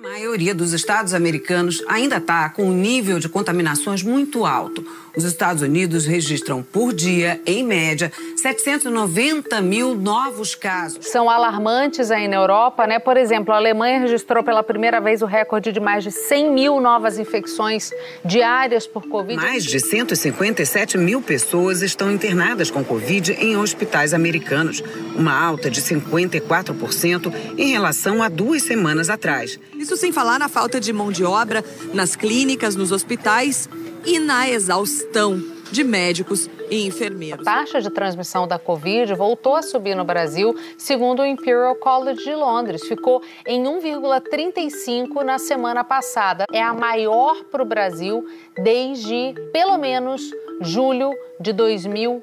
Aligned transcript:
A 0.00 0.08
maioria 0.08 0.54
dos 0.54 0.72
estados 0.72 1.12
americanos 1.12 1.84
ainda 1.86 2.16
está 2.16 2.48
com 2.48 2.64
um 2.64 2.72
nível 2.72 3.18
de 3.18 3.28
contaminações 3.28 4.02
muito 4.02 4.46
alto. 4.46 4.82
Os 5.16 5.24
Estados 5.24 5.62
Unidos 5.62 6.06
registram 6.06 6.62
por 6.62 6.92
dia, 6.92 7.40
em 7.44 7.64
média, 7.64 8.12
790 8.36 9.60
mil 9.60 9.94
novos 9.94 10.54
casos. 10.54 11.06
São 11.06 11.28
alarmantes 11.28 12.10
aí 12.10 12.28
na 12.28 12.36
Europa, 12.36 12.86
né? 12.86 12.98
Por 12.98 13.16
exemplo, 13.16 13.52
a 13.52 13.56
Alemanha 13.56 14.00
registrou 14.00 14.44
pela 14.44 14.62
primeira 14.62 15.00
vez 15.00 15.20
o 15.20 15.26
recorde 15.26 15.72
de 15.72 15.80
mais 15.80 16.04
de 16.04 16.12
100 16.12 16.52
mil 16.52 16.80
novas 16.80 17.18
infecções 17.18 17.90
diárias 18.24 18.86
por 18.86 19.06
Covid. 19.06 19.36
Mais 19.36 19.64
de 19.64 19.80
157 19.80 20.96
mil 20.96 21.20
pessoas 21.20 21.82
estão 21.82 22.10
internadas 22.10 22.70
com 22.70 22.84
Covid 22.84 23.32
em 23.32 23.56
hospitais 23.56 24.14
americanos, 24.14 24.82
uma 25.16 25.36
alta 25.36 25.70
de 25.70 25.82
54% 25.82 27.32
em 27.58 27.72
relação 27.72 28.22
a 28.22 28.28
duas 28.28 28.62
semanas 28.62 29.10
atrás. 29.10 29.58
Isso 29.76 29.96
sem 29.96 30.12
falar 30.12 30.38
na 30.38 30.48
falta 30.48 30.78
de 30.78 30.92
mão 30.92 31.10
de 31.10 31.24
obra 31.24 31.64
nas 31.92 32.14
clínicas, 32.14 32.76
nos 32.76 32.92
hospitais 32.92 33.68
e 34.04 34.18
na 34.18 34.48
exaustão 34.48 35.40
de 35.70 35.84
médicos 35.84 36.48
e 36.70 36.86
enfermeiros. 36.86 37.46
A 37.46 37.58
taxa 37.58 37.80
de 37.80 37.90
transmissão 37.90 38.46
da 38.46 38.58
Covid 38.58 39.14
voltou 39.14 39.54
a 39.54 39.62
subir 39.62 39.94
no 39.94 40.04
Brasil, 40.04 40.54
segundo 40.76 41.20
o 41.20 41.26
Imperial 41.26 41.74
College 41.76 42.24
de 42.24 42.34
Londres. 42.34 42.82
Ficou 42.86 43.22
em 43.46 43.62
1,35 43.62 45.22
na 45.22 45.38
semana 45.38 45.84
passada. 45.84 46.44
É 46.52 46.62
a 46.62 46.74
maior 46.74 47.44
para 47.44 47.62
o 47.62 47.66
Brasil 47.66 48.24
desde, 48.56 49.34
pelo 49.52 49.78
menos, 49.78 50.22
julho 50.60 51.12
de 51.40 51.52
2000 51.52 52.20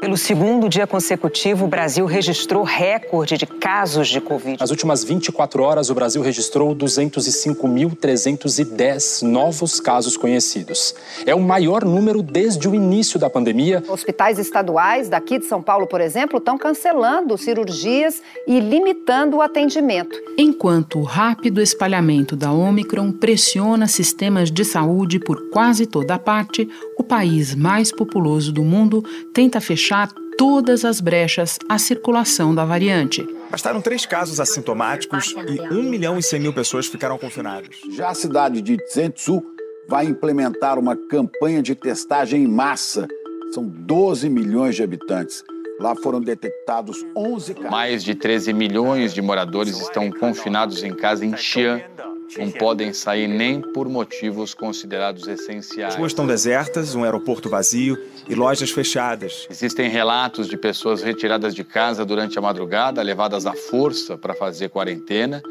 pelo 0.00 0.16
segundo 0.16 0.68
dia 0.68 0.88
consecutivo, 0.88 1.64
o 1.64 1.68
Brasil 1.68 2.04
registrou 2.04 2.64
recorde 2.64 3.38
de 3.38 3.46
casos 3.46 4.08
de 4.08 4.20
Covid. 4.20 4.58
Nas 4.58 4.70
últimas 4.70 5.04
24 5.04 5.62
horas, 5.62 5.88
o 5.88 5.94
Brasil 5.94 6.20
registrou 6.20 6.74
205.310 6.74 9.22
novos 9.22 9.78
casos 9.78 10.16
conhecidos. 10.16 10.96
É 11.24 11.32
o 11.32 11.40
maior 11.40 11.84
número 11.84 12.22
desde 12.22 12.68
o 12.68 12.74
início 12.74 13.20
da 13.20 13.30
pandemia. 13.30 13.84
Hospitais 13.88 14.40
estaduais 14.40 15.08
daqui 15.08 15.38
de 15.38 15.44
São 15.44 15.62
Paulo, 15.62 15.86
por 15.86 16.00
exemplo, 16.00 16.38
estão 16.38 16.58
cancelando 16.58 17.38
cirurgias 17.38 18.20
e 18.48 18.58
limitando 18.58 19.36
o 19.36 19.42
atendimento. 19.42 20.18
Enquanto 20.36 20.98
o 20.98 21.04
rápido 21.04 21.62
espalhamento 21.62 22.34
da 22.34 22.50
Omicron 22.50 23.12
pressiona 23.12 23.86
sistemas 23.86 24.50
de 24.50 24.64
saúde 24.64 25.20
por 25.20 25.50
quase 25.50 25.86
toda 25.86 26.16
a 26.16 26.18
parte, 26.18 26.68
o 26.98 27.04
país 27.04 27.54
mais 27.54 27.92
populoso 27.92 28.52
do 28.52 28.64
mundo 28.64 29.04
tenta 29.32 29.60
fechar 29.60 30.08
todas 30.36 30.84
as 30.84 31.00
brechas 31.00 31.58
à 31.68 31.78
circulação 31.78 32.54
da 32.54 32.64
variante. 32.64 33.26
Bastaram 33.50 33.80
três 33.80 34.06
casos 34.06 34.40
assintomáticos 34.40 35.34
e 35.48 35.60
1 35.60 35.82
milhão 35.82 36.18
e 36.18 36.22
100 36.22 36.40
mil 36.40 36.52
pessoas 36.52 36.86
ficaram 36.86 37.18
confinadas. 37.18 37.76
Já 37.90 38.10
a 38.10 38.14
cidade 38.14 38.62
de 38.62 38.78
Zentsu 38.92 39.42
vai 39.88 40.06
implementar 40.06 40.78
uma 40.78 40.96
campanha 40.96 41.60
de 41.60 41.74
testagem 41.74 42.44
em 42.44 42.48
massa. 42.48 43.08
São 43.52 43.66
12 43.66 44.30
milhões 44.30 44.76
de 44.76 44.82
habitantes. 44.82 45.42
Lá 45.80 45.96
foram 45.96 46.20
detectados 46.20 47.04
11 47.16 47.54
casos. 47.54 47.70
Mais 47.70 48.04
de 48.04 48.14
13 48.14 48.52
milhões 48.52 49.12
de 49.12 49.20
moradores 49.20 49.80
estão 49.80 50.10
confinados 50.10 50.84
em 50.84 50.94
casa 50.94 51.26
em 51.26 51.36
Xi'an, 51.36 51.80
não 52.38 52.50
podem 52.50 52.92
sair 52.92 53.26
nem 53.26 53.60
por 53.60 53.88
motivos 53.88 54.54
considerados 54.54 55.26
essenciais. 55.26 55.94
As 55.94 55.98
ruas 55.98 56.12
estão 56.12 56.26
desertas, 56.26 56.94
um 56.94 57.04
aeroporto 57.04 57.48
vazio 57.48 57.98
e 58.28 58.34
lojas 58.34 58.70
fechadas. 58.70 59.46
Existem 59.50 59.88
relatos 59.88 60.48
de 60.48 60.56
pessoas 60.56 61.02
retiradas 61.02 61.54
de 61.54 61.64
casa 61.64 62.04
durante 62.04 62.38
a 62.38 62.42
madrugada, 62.42 63.02
levadas 63.02 63.46
à 63.46 63.52
força 63.52 64.16
para 64.16 64.34
fazer 64.34 64.68
quarentena. 64.68 65.42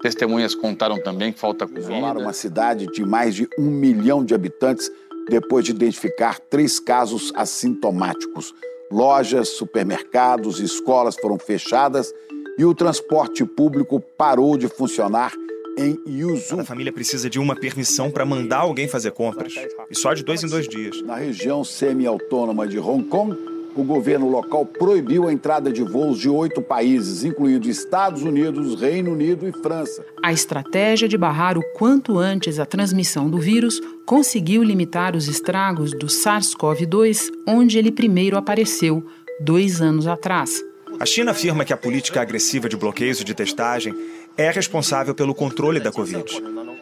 Testemunhas 0.00 0.54
contaram 0.54 1.02
também 1.02 1.32
que 1.32 1.40
falta 1.40 1.66
comida. 1.66 1.92
Isolaram 1.92 2.20
uma 2.20 2.32
cidade 2.32 2.86
de 2.86 3.04
mais 3.04 3.34
de 3.34 3.48
um 3.58 3.66
milhão 3.66 4.24
de 4.24 4.34
habitantes 4.34 4.90
depois 5.28 5.64
de 5.64 5.72
identificar 5.72 6.38
três 6.38 6.78
casos 6.78 7.32
assintomáticos. 7.34 8.54
Lojas, 8.90 9.50
supermercados 9.50 10.60
e 10.60 10.64
escolas 10.64 11.16
foram 11.16 11.38
fechadas 11.38 12.12
e 12.56 12.64
o 12.64 12.74
transporte 12.74 13.44
público 13.44 14.00
parou 14.00 14.56
de 14.56 14.68
funcionar 14.68 15.32
em 15.78 15.98
Yuzu. 16.06 16.60
A 16.60 16.64
família 16.64 16.92
precisa 16.92 17.30
de 17.30 17.38
uma 17.38 17.54
permissão 17.54 18.10
para 18.10 18.24
mandar 18.24 18.58
alguém 18.58 18.88
fazer 18.88 19.12
compras. 19.12 19.54
E 19.90 19.96
só 19.96 20.12
de 20.12 20.24
dois 20.24 20.42
em 20.42 20.48
dois 20.48 20.68
dias. 20.68 21.00
Na 21.02 21.16
região 21.16 21.62
semi-autônoma 21.62 22.66
de 22.66 22.78
Hong 22.78 23.04
Kong, 23.04 23.36
o 23.76 23.84
governo 23.84 24.28
local 24.28 24.66
proibiu 24.66 25.28
a 25.28 25.32
entrada 25.32 25.70
de 25.70 25.82
voos 25.84 26.18
de 26.18 26.28
oito 26.28 26.60
países, 26.60 27.22
incluindo 27.22 27.68
Estados 27.68 28.22
Unidos, 28.22 28.80
Reino 28.80 29.12
Unido 29.12 29.46
e 29.46 29.52
França. 29.52 30.04
A 30.22 30.32
estratégia 30.32 31.06
de 31.06 31.16
barrar 31.16 31.56
o 31.56 31.62
quanto 31.74 32.18
antes 32.18 32.58
a 32.58 32.66
transmissão 32.66 33.30
do 33.30 33.38
vírus 33.38 33.80
conseguiu 34.04 34.64
limitar 34.64 35.14
os 35.14 35.28
estragos 35.28 35.92
do 35.92 36.06
SARS-CoV-2, 36.06 37.30
onde 37.46 37.78
ele 37.78 37.92
primeiro 37.92 38.36
apareceu, 38.36 39.06
dois 39.40 39.80
anos 39.80 40.08
atrás. 40.08 40.50
A 40.98 41.06
China 41.06 41.30
afirma 41.30 41.64
que 41.64 41.72
a 41.72 41.76
política 41.76 42.20
agressiva 42.20 42.68
de 42.68 42.76
bloqueios 42.76 43.22
de 43.22 43.32
testagem 43.32 43.94
é 44.38 44.50
responsável 44.50 45.14
pelo 45.14 45.34
controle 45.34 45.80
da 45.80 45.90
Covid. 45.90 46.24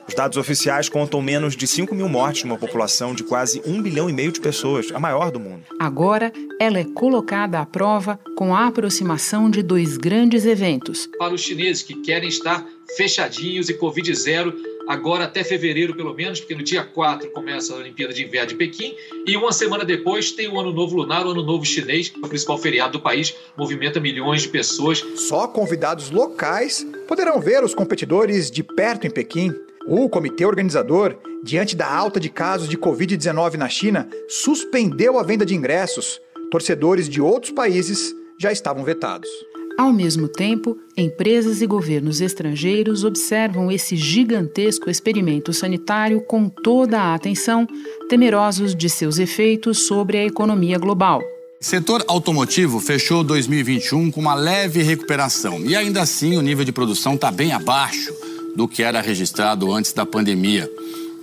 Os 0.06 0.14
dados 0.14 0.36
oficiais 0.36 0.88
contam 0.88 1.20
menos 1.20 1.56
de 1.56 1.66
5 1.66 1.94
mil 1.94 2.08
mortes 2.08 2.44
numa 2.44 2.58
população 2.58 3.14
de 3.14 3.24
quase 3.24 3.60
1 3.66 3.82
bilhão 3.82 4.08
e 4.08 4.12
meio 4.12 4.30
de 4.30 4.40
pessoas, 4.40 4.92
a 4.94 5.00
maior 5.00 5.32
do 5.32 5.40
mundo. 5.40 5.64
Agora, 5.80 6.32
ela 6.60 6.78
é 6.78 6.84
colocada 6.84 7.58
à 7.58 7.66
prova 7.66 8.20
com 8.36 8.54
a 8.54 8.66
aproximação 8.66 9.50
de 9.50 9.62
dois 9.62 9.96
grandes 9.96 10.44
eventos. 10.44 11.08
Para 11.18 11.34
os 11.34 11.40
chineses 11.40 11.82
que 11.82 11.94
querem 12.02 12.28
estar 12.28 12.64
fechadinhos 12.96 13.68
e 13.68 13.74
Covid 13.74 14.14
zero, 14.14 14.54
agora 14.86 15.24
até 15.24 15.42
fevereiro 15.42 15.94
pelo 15.94 16.14
menos, 16.14 16.40
porque 16.40 16.54
no 16.54 16.62
dia 16.62 16.84
4 16.84 17.30
começa 17.30 17.72
a 17.72 17.76
Olimpíada 17.76 18.12
de 18.12 18.24
Inverno 18.24 18.48
de 18.48 18.54
Pequim 18.54 18.94
e 19.26 19.36
uma 19.36 19.52
semana 19.52 19.84
depois 19.84 20.32
tem 20.32 20.48
o 20.48 20.58
Ano 20.58 20.72
Novo 20.72 20.96
Lunar, 20.96 21.26
o 21.26 21.30
Ano 21.30 21.42
Novo 21.42 21.64
Chinês, 21.64 22.12
o 22.22 22.28
principal 22.28 22.58
feriado 22.58 22.92
do 22.92 23.00
país, 23.00 23.34
movimenta 23.56 24.00
milhões 24.00 24.42
de 24.42 24.48
pessoas. 24.48 25.04
Só 25.16 25.46
convidados 25.48 26.10
locais 26.10 26.86
poderão 27.06 27.40
ver 27.40 27.62
os 27.64 27.74
competidores 27.74 28.50
de 28.50 28.62
perto 28.62 29.06
em 29.06 29.10
Pequim. 29.10 29.52
O 29.88 30.08
comitê 30.08 30.44
organizador, 30.44 31.16
diante 31.44 31.76
da 31.76 31.88
alta 31.88 32.18
de 32.18 32.28
casos 32.28 32.68
de 32.68 32.76
Covid-19 32.76 33.54
na 33.54 33.68
China, 33.68 34.08
suspendeu 34.28 35.18
a 35.18 35.22
venda 35.22 35.46
de 35.46 35.54
ingressos. 35.54 36.20
Torcedores 36.50 37.08
de 37.08 37.20
outros 37.20 37.52
países 37.52 38.14
já 38.38 38.50
estavam 38.50 38.84
vetados. 38.84 39.28
Ao 39.78 39.92
mesmo 39.92 40.26
tempo, 40.26 40.78
empresas 40.96 41.60
e 41.60 41.66
governos 41.66 42.22
estrangeiros 42.22 43.04
observam 43.04 43.70
esse 43.70 43.94
gigantesco 43.94 44.88
experimento 44.88 45.52
sanitário 45.52 46.22
com 46.22 46.48
toda 46.48 46.98
a 46.98 47.14
atenção, 47.14 47.66
temerosos 48.08 48.74
de 48.74 48.88
seus 48.88 49.18
efeitos 49.18 49.86
sobre 49.86 50.16
a 50.16 50.24
economia 50.24 50.78
global. 50.78 51.22
Setor 51.60 52.02
automotivo 52.08 52.80
fechou 52.80 53.22
2021 53.22 54.10
com 54.10 54.20
uma 54.20 54.34
leve 54.34 54.82
recuperação 54.82 55.60
e 55.60 55.76
ainda 55.76 56.00
assim 56.00 56.38
o 56.38 56.42
nível 56.42 56.64
de 56.64 56.72
produção 56.72 57.14
está 57.14 57.30
bem 57.30 57.52
abaixo 57.52 58.14
do 58.54 58.66
que 58.66 58.82
era 58.82 59.02
registrado 59.02 59.70
antes 59.70 59.92
da 59.92 60.06
pandemia. 60.06 60.70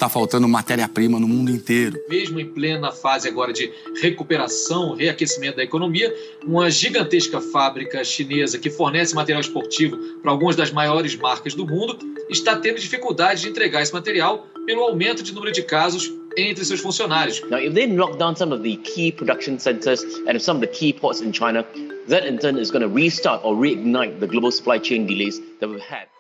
Está 0.04 0.10
faltando 0.10 0.50
matéria-prima 0.50 1.18
no 1.18 1.30
mundo 1.30 1.50
inteiro. 1.50 1.98
Mesmo 2.10 2.38
em 2.38 2.46
plena 2.46 2.92
fase 2.92 3.26
agora 3.26 3.54
de 3.54 3.72
recuperação, 4.02 4.96
reaquecimento 4.96 5.56
da 5.56 5.64
economia, 5.64 6.14
uma 6.46 6.70
gigantesca 6.70 7.40
fábrica 7.40 8.04
chinesa 8.04 8.60
que 8.60 8.70
fornece 8.70 9.16
material 9.16 9.40
esportivo 9.40 9.98
para 10.22 10.30
algumas 10.30 10.58
das 10.58 10.72
maiores 10.72 11.16
marcas 11.16 11.54
do 11.54 11.66
mundo 11.66 11.98
está 12.30 12.58
tendo 12.58 12.82
dificuldade 12.82 13.44
de 13.44 13.48
entregar 13.48 13.82
esse 13.82 13.94
material 13.94 14.46
pelo 14.66 14.82
aumento 14.82 15.24
de 15.24 15.34
número 15.34 15.54
de 15.54 15.64
casos 15.64 16.12
entre 16.36 16.66
seus 16.66 16.82
funcionários. 16.82 17.42
Now, 17.50 17.60
if 17.60 17.74
they 17.74 17.88
lock 17.88 18.18
down 18.18 18.36
some 18.36 18.54
of 18.54 18.62
the 18.62 18.76
key 18.84 19.14
production 19.14 19.58
centers 19.58 20.04
and 20.28 20.38
some 20.38 20.58
of 20.58 20.68
the 20.68 20.78
key 20.78 20.92
ports 20.92 21.22
in 21.22 21.32
China, 21.32 21.66
that 22.10 22.28
in 22.28 22.38
turn 22.40 22.58
is 22.58 22.72
going 22.72 22.82
to 22.82 22.94
restart 22.94 23.40
or 23.46 23.56
reignite 23.56 24.20
the 24.20 24.28
global 24.28 24.52
supply 24.52 24.80
chain 24.80 25.08
delays 25.08 25.40
that 25.62 25.70
we've 25.70 25.80
had. 25.80 26.13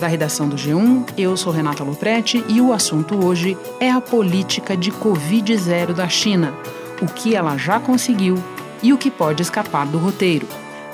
Da 0.00 0.06
redação 0.06 0.48
do 0.48 0.56
G1, 0.56 1.10
eu 1.18 1.36
sou 1.36 1.52
Renata 1.52 1.84
Loprete 1.84 2.42
e 2.48 2.58
o 2.58 2.72
assunto 2.72 3.22
hoje 3.22 3.54
é 3.78 3.90
a 3.90 4.00
política 4.00 4.74
de 4.74 4.90
Covid-0 4.90 5.92
da 5.92 6.08
China, 6.08 6.54
o 7.02 7.06
que 7.06 7.36
ela 7.36 7.58
já 7.58 7.78
conseguiu 7.78 8.42
e 8.82 8.94
o 8.94 8.96
que 8.96 9.10
pode 9.10 9.42
escapar 9.42 9.86
do 9.86 9.98
roteiro. 9.98 10.48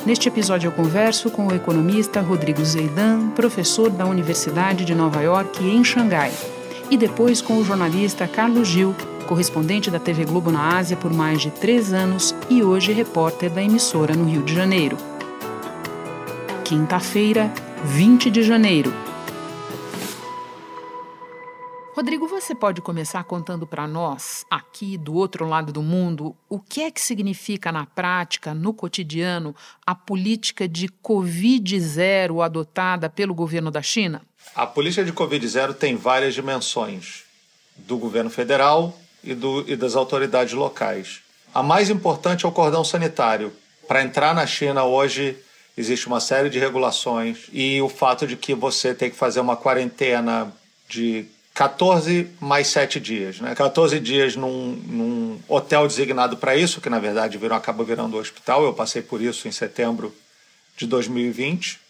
Neste 0.05 0.27
episódio 0.27 0.67
eu 0.67 0.73
converso 0.73 1.31
com 1.31 1.47
o 1.47 1.55
economista 1.55 2.21
Rodrigo 2.21 2.65
Zeidan, 2.65 3.29
professor 3.31 3.91
da 3.91 4.05
Universidade 4.05 4.85
de 4.85 4.93
Nova 4.93 5.23
York 5.23 5.65
em 5.65 5.85
Xangai, 5.85 6.33
e 6.91 6.97
depois 6.97 7.41
com 7.41 7.59
o 7.59 7.65
jornalista 7.65 8.27
Carlos 8.27 8.67
Gil, 8.67 8.93
correspondente 9.29 9.89
da 9.89 10.01
TV 10.01 10.25
Globo 10.25 10.51
na 10.51 10.77
Ásia 10.77 10.97
por 10.97 11.13
mais 11.13 11.41
de 11.41 11.53
três 11.53 11.93
anos 11.93 12.35
e 12.51 12.61
hoje 12.61 12.93
repórter 12.93 13.51
da 13.51 13.63
emissora 13.63 14.17
no 14.17 14.25
Rio 14.25 14.43
de 14.43 14.53
Janeiro. 14.53 14.97
Quinta-feira, 16.65 17.53
20 17.87 18.31
de 18.33 18.43
janeiro. 18.43 18.93
Rodrigo, 21.95 22.27
você 22.27 22.53
pode 22.53 22.83
começar 22.83 23.23
contando 23.23 23.65
para 23.65 23.87
nós, 23.87 24.45
aqui 24.51 24.99
do 24.99 25.15
outro 25.15 25.47
lado 25.47 25.73
do 25.73 25.83
mundo, 25.83 26.37
o 26.49 26.59
que 26.59 26.83
é 26.83 26.91
que 26.91 27.01
significa 27.01 27.71
na 27.71 27.87
prática, 27.87 28.53
no 28.53 28.75
cotidiano, 28.75 29.55
a 29.87 29.95
política 29.95 30.69
de 30.69 30.89
Covid-0 30.89 32.45
adotada 32.45 33.09
pelo 33.09 33.33
governo 33.33 33.71
da 33.71 33.81
China? 33.81 34.21
A 34.55 34.67
política 34.67 35.05
de 35.05 35.13
Covid-0 35.13 35.75
tem 35.75 35.97
várias 35.97 36.35
dimensões, 36.35 37.23
do 37.77 37.97
governo 37.97 38.31
federal 38.31 38.99
e, 39.23 39.33
do, 39.33 39.65
e 39.71 39.77
das 39.77 39.95
autoridades 39.95 40.55
locais. 40.55 41.21
A 41.55 41.63
mais 41.63 41.89
importante 41.89 42.45
é 42.45 42.49
o 42.49 42.53
cordão 42.53 42.83
sanitário. 42.83 43.53
Para 43.87 44.03
entrar 44.03 44.35
na 44.35 44.47
China 44.47 44.85
hoje 44.85 45.39
existe 45.77 46.07
uma 46.07 46.21
série 46.21 46.49
de 46.49 46.59
regulações 46.59 47.49
e 47.53 47.81
o 47.83 47.89
fato 47.89 48.27
de 48.27 48.37
que 48.37 48.55
você 48.55 48.95
tem 48.95 49.11
que 49.11 49.17
fazer 49.17 49.41
uma 49.41 49.57
quarentena 49.57 50.53
de 50.89 51.27
14 51.55 52.29
mais 52.41 52.69
7 52.69 53.01
dias. 53.01 53.41
Né? 53.41 53.55
14 53.55 53.99
dias 54.01 54.37
num, 54.37 54.73
num 54.87 55.41
hotel 55.49 55.87
designado 55.87 56.37
para 56.37 56.57
isso, 56.57 56.81
que 56.81 56.91
na 56.91 56.99
verdade 56.99 57.39
virou, 57.39 57.57
acaba 57.57 57.85
virando 57.85 58.17
hospital. 58.17 58.65
Eu 58.65 58.75
passei 58.75 59.03
por 59.03 59.21
isso 59.21 59.49
em 59.49 59.53
setembro 59.53 60.15
de 60.77 60.87
2020. 60.87 61.81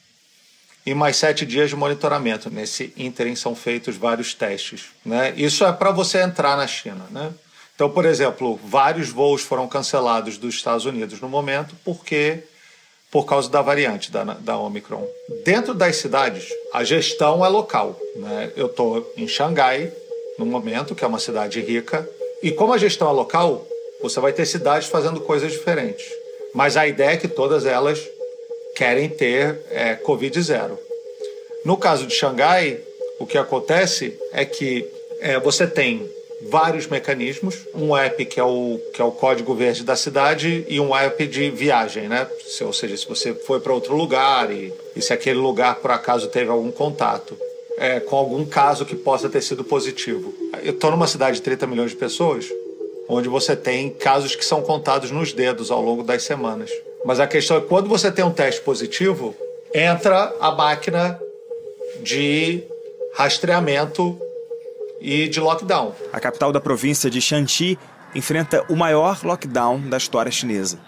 E 0.86 0.94
mais 0.94 1.16
sete 1.16 1.44
dias 1.44 1.68
de 1.68 1.74
monitoramento. 1.74 2.48
Nesse 2.48 2.92
ínterim 2.96 3.34
são 3.34 3.56
feitos 3.56 3.96
vários 3.96 4.34
testes. 4.34 4.84
Né? 5.04 5.34
Isso 5.36 5.64
é 5.64 5.72
para 5.72 5.90
você 5.90 6.22
entrar 6.22 6.56
na 6.56 6.64
China. 6.68 7.04
Né? 7.10 7.32
Então, 7.74 7.90
por 7.90 8.04
exemplo, 8.04 8.58
vários 8.64 9.08
voos 9.08 9.42
foram 9.42 9.66
cancelados 9.66 10.38
dos 10.38 10.54
Estados 10.54 10.84
Unidos 10.84 11.20
no 11.20 11.28
momento 11.28 11.74
porque 11.84 12.44
por 13.10 13.24
causa 13.24 13.48
da 13.48 13.62
variante 13.62 14.10
da, 14.10 14.24
da 14.24 14.58
Omicron. 14.58 15.06
Dentro 15.44 15.74
das 15.74 15.96
cidades, 15.96 16.48
a 16.72 16.84
gestão 16.84 17.44
é 17.44 17.48
local. 17.48 17.98
Né? 18.16 18.52
Eu 18.56 18.66
estou 18.66 19.12
em 19.16 19.28
Xangai, 19.28 19.92
no 20.38 20.44
momento, 20.44 20.94
que 20.94 21.04
é 21.04 21.06
uma 21.06 21.18
cidade 21.18 21.60
rica, 21.60 22.08
e 22.42 22.50
como 22.50 22.72
a 22.72 22.78
gestão 22.78 23.08
é 23.08 23.12
local, 23.12 23.66
você 24.02 24.20
vai 24.20 24.32
ter 24.32 24.44
cidades 24.44 24.88
fazendo 24.88 25.20
coisas 25.20 25.52
diferentes. 25.52 26.06
Mas 26.54 26.76
a 26.76 26.86
ideia 26.86 27.12
é 27.12 27.16
que 27.16 27.28
todas 27.28 27.64
elas 27.64 28.00
querem 28.74 29.08
ter 29.08 29.60
é, 29.70 29.94
Covid 29.94 30.40
zero. 30.42 30.78
No 31.64 31.76
caso 31.76 32.06
de 32.06 32.14
Xangai, 32.14 32.78
o 33.18 33.26
que 33.26 33.38
acontece 33.38 34.18
é 34.32 34.44
que 34.44 34.86
é, 35.20 35.40
você 35.40 35.66
tem 35.66 36.08
vários 36.42 36.86
mecanismos, 36.86 37.66
um 37.74 37.96
app 37.96 38.24
que 38.24 38.38
é 38.38 38.44
o 38.44 38.78
que 38.92 39.00
é 39.00 39.04
o 39.04 39.10
código 39.10 39.54
verde 39.54 39.82
da 39.82 39.96
cidade 39.96 40.64
e 40.68 40.78
um 40.78 40.94
app 40.94 41.26
de 41.26 41.50
viagem, 41.50 42.08
né? 42.08 42.26
Se, 42.46 42.62
ou 42.62 42.72
seja, 42.72 42.96
se 42.96 43.08
você 43.08 43.34
foi 43.34 43.60
para 43.60 43.72
outro 43.72 43.96
lugar 43.96 44.50
e, 44.50 44.72
e, 44.94 45.02
se 45.02 45.12
aquele 45.12 45.38
lugar 45.38 45.76
por 45.76 45.90
acaso 45.90 46.28
teve 46.28 46.50
algum 46.50 46.70
contato 46.70 47.36
é, 47.78 48.00
com 48.00 48.16
algum 48.16 48.44
caso 48.44 48.84
que 48.84 48.94
possa 48.94 49.28
ter 49.28 49.42
sido 49.42 49.62
positivo. 49.64 50.34
Eu 50.62 50.72
estou 50.72 50.90
numa 50.90 51.06
cidade 51.06 51.36
de 51.36 51.42
30 51.42 51.66
milhões 51.66 51.90
de 51.90 51.96
pessoas, 51.96 52.46
onde 53.08 53.28
você 53.28 53.54
tem 53.54 53.90
casos 53.90 54.34
que 54.34 54.44
são 54.44 54.62
contados 54.62 55.10
nos 55.10 55.32
dedos 55.32 55.70
ao 55.70 55.82
longo 55.82 56.02
das 56.02 56.22
semanas. 56.22 56.70
Mas 57.04 57.20
a 57.20 57.26
questão 57.26 57.56
é 57.56 57.60
quando 57.60 57.88
você 57.88 58.10
tem 58.10 58.24
um 58.24 58.32
teste 58.32 58.60
positivo, 58.62 59.34
entra 59.74 60.34
a 60.40 60.50
máquina 60.50 61.20
de 62.00 62.62
rastreamento 63.14 64.18
e 65.00 65.28
de 65.28 65.40
lockdown. 65.40 65.94
A 66.12 66.20
capital 66.20 66.52
da 66.52 66.60
província 66.60 67.10
de 67.10 67.20
Shanxi 67.20 67.78
enfrenta 68.14 68.64
o 68.68 68.76
maior 68.76 69.24
lockdown 69.24 69.80
da 69.80 69.96
história 69.96 70.32
chinesa. 70.32 70.78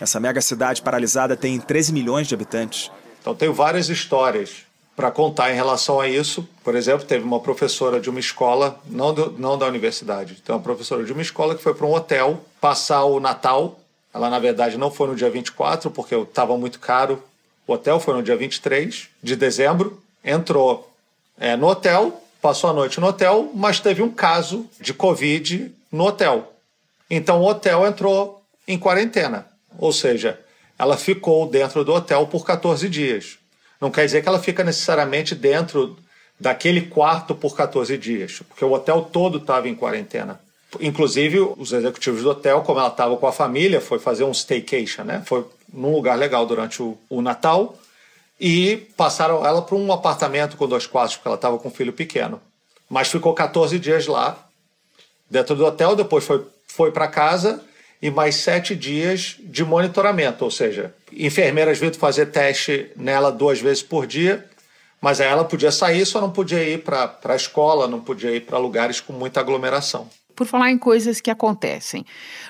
Essa 0.00 0.18
mega 0.18 0.40
cidade 0.40 0.80
paralisada 0.80 1.36
tem 1.36 1.58
13 1.58 1.92
milhões 1.92 2.26
de 2.26 2.34
habitantes. 2.34 2.90
Então, 3.20 3.34
tenho 3.34 3.52
várias 3.52 3.88
histórias 3.88 4.64
para 4.96 5.10
contar 5.10 5.52
em 5.52 5.54
relação 5.54 6.00
a 6.00 6.08
isso. 6.08 6.48
Por 6.64 6.74
exemplo, 6.74 7.06
teve 7.06 7.24
uma 7.24 7.40
professora 7.40 8.00
de 8.00 8.08
uma 8.08 8.20
escola, 8.20 8.80
não, 8.86 9.12
do, 9.12 9.32
não 9.38 9.58
da 9.58 9.66
universidade, 9.66 10.38
então, 10.42 10.56
uma 10.56 10.62
professora 10.62 11.04
de 11.04 11.12
uma 11.12 11.22
escola 11.22 11.54
que 11.54 11.62
foi 11.62 11.74
para 11.74 11.86
um 11.86 11.94
hotel 11.94 12.42
passar 12.60 13.04
o 13.04 13.20
Natal. 13.20 13.78
Ela, 14.12 14.30
na 14.30 14.38
verdade, 14.38 14.78
não 14.78 14.90
foi 14.90 15.08
no 15.08 15.14
dia 15.14 15.30
24, 15.30 15.90
porque 15.90 16.14
estava 16.14 16.56
muito 16.56 16.78
caro. 16.78 17.22
O 17.66 17.72
hotel 17.72 18.00
foi 18.00 18.14
no 18.14 18.22
dia 18.22 18.36
23 18.36 19.08
de 19.22 19.36
dezembro. 19.36 20.02
Entrou 20.24 20.90
é, 21.38 21.56
no 21.56 21.68
hotel, 21.68 22.19
passou 22.40 22.70
a 22.70 22.72
noite 22.72 23.00
no 23.00 23.06
hotel, 23.06 23.50
mas 23.54 23.80
teve 23.80 24.02
um 24.02 24.10
caso 24.10 24.68
de 24.80 24.94
Covid 24.94 25.72
no 25.90 26.06
hotel. 26.06 26.52
Então 27.10 27.40
o 27.40 27.48
hotel 27.48 27.86
entrou 27.86 28.42
em 28.66 28.78
quarentena, 28.78 29.46
ou 29.78 29.92
seja, 29.92 30.38
ela 30.78 30.96
ficou 30.96 31.46
dentro 31.48 31.84
do 31.84 31.92
hotel 31.92 32.26
por 32.26 32.44
14 32.44 32.88
dias. 32.88 33.38
Não 33.80 33.90
quer 33.90 34.04
dizer 34.04 34.22
que 34.22 34.28
ela 34.28 34.38
fica 34.38 34.62
necessariamente 34.62 35.34
dentro 35.34 35.96
daquele 36.38 36.82
quarto 36.82 37.34
por 37.34 37.56
14 37.56 37.98
dias, 37.98 38.40
porque 38.48 38.64
o 38.64 38.72
hotel 38.72 39.08
todo 39.12 39.38
estava 39.38 39.68
em 39.68 39.74
quarentena. 39.74 40.40
Inclusive, 40.80 41.40
os 41.40 41.72
executivos 41.72 42.22
do 42.22 42.30
hotel, 42.30 42.62
como 42.62 42.78
ela 42.78 42.88
estava 42.88 43.16
com 43.16 43.26
a 43.26 43.32
família, 43.32 43.80
foi 43.80 43.98
fazer 43.98 44.24
um 44.24 44.30
staycation, 44.30 45.02
né? 45.02 45.22
Foi 45.26 45.44
num 45.72 45.92
lugar 45.92 46.16
legal 46.16 46.46
durante 46.46 46.80
o, 46.80 46.96
o 47.08 47.20
Natal 47.20 47.76
e 48.40 48.88
passaram 48.96 49.44
ela 49.44 49.60
para 49.60 49.76
um 49.76 49.92
apartamento 49.92 50.56
com 50.56 50.66
dois 50.66 50.86
quartos, 50.86 51.16
porque 51.16 51.28
ela 51.28 51.34
estava 51.34 51.58
com 51.58 51.68
um 51.68 51.70
filho 51.70 51.92
pequeno. 51.92 52.40
Mas 52.88 53.08
ficou 53.08 53.34
14 53.34 53.78
dias 53.78 54.06
lá, 54.06 54.48
dentro 55.28 55.54
do 55.54 55.64
hotel, 55.66 55.94
depois 55.94 56.24
foi, 56.24 56.44
foi 56.66 56.90
para 56.90 57.06
casa 57.06 57.62
e 58.00 58.10
mais 58.10 58.36
sete 58.36 58.74
dias 58.74 59.36
de 59.40 59.62
monitoramento, 59.62 60.42
ou 60.42 60.50
seja, 60.50 60.94
enfermeiras 61.12 61.78
vindo 61.78 61.98
fazer 61.98 62.26
teste 62.26 62.90
nela 62.96 63.30
duas 63.30 63.60
vezes 63.60 63.82
por 63.82 64.06
dia, 64.06 64.46
mas 65.02 65.20
aí 65.20 65.28
ela 65.28 65.44
podia 65.44 65.70
sair, 65.70 66.06
só 66.06 66.18
não 66.18 66.30
podia 66.30 66.62
ir 66.62 66.82
para 66.82 67.18
a 67.22 67.36
escola, 67.36 67.86
não 67.86 68.00
podia 68.00 68.30
ir 68.30 68.40
para 68.40 68.56
lugares 68.56 69.00
com 69.00 69.12
muita 69.12 69.40
aglomeração 69.40 70.08
por 70.40 70.46
falar 70.46 70.70
em 70.70 70.78
coisas 70.78 71.20
que 71.20 71.30
acontecem. 71.30 72.02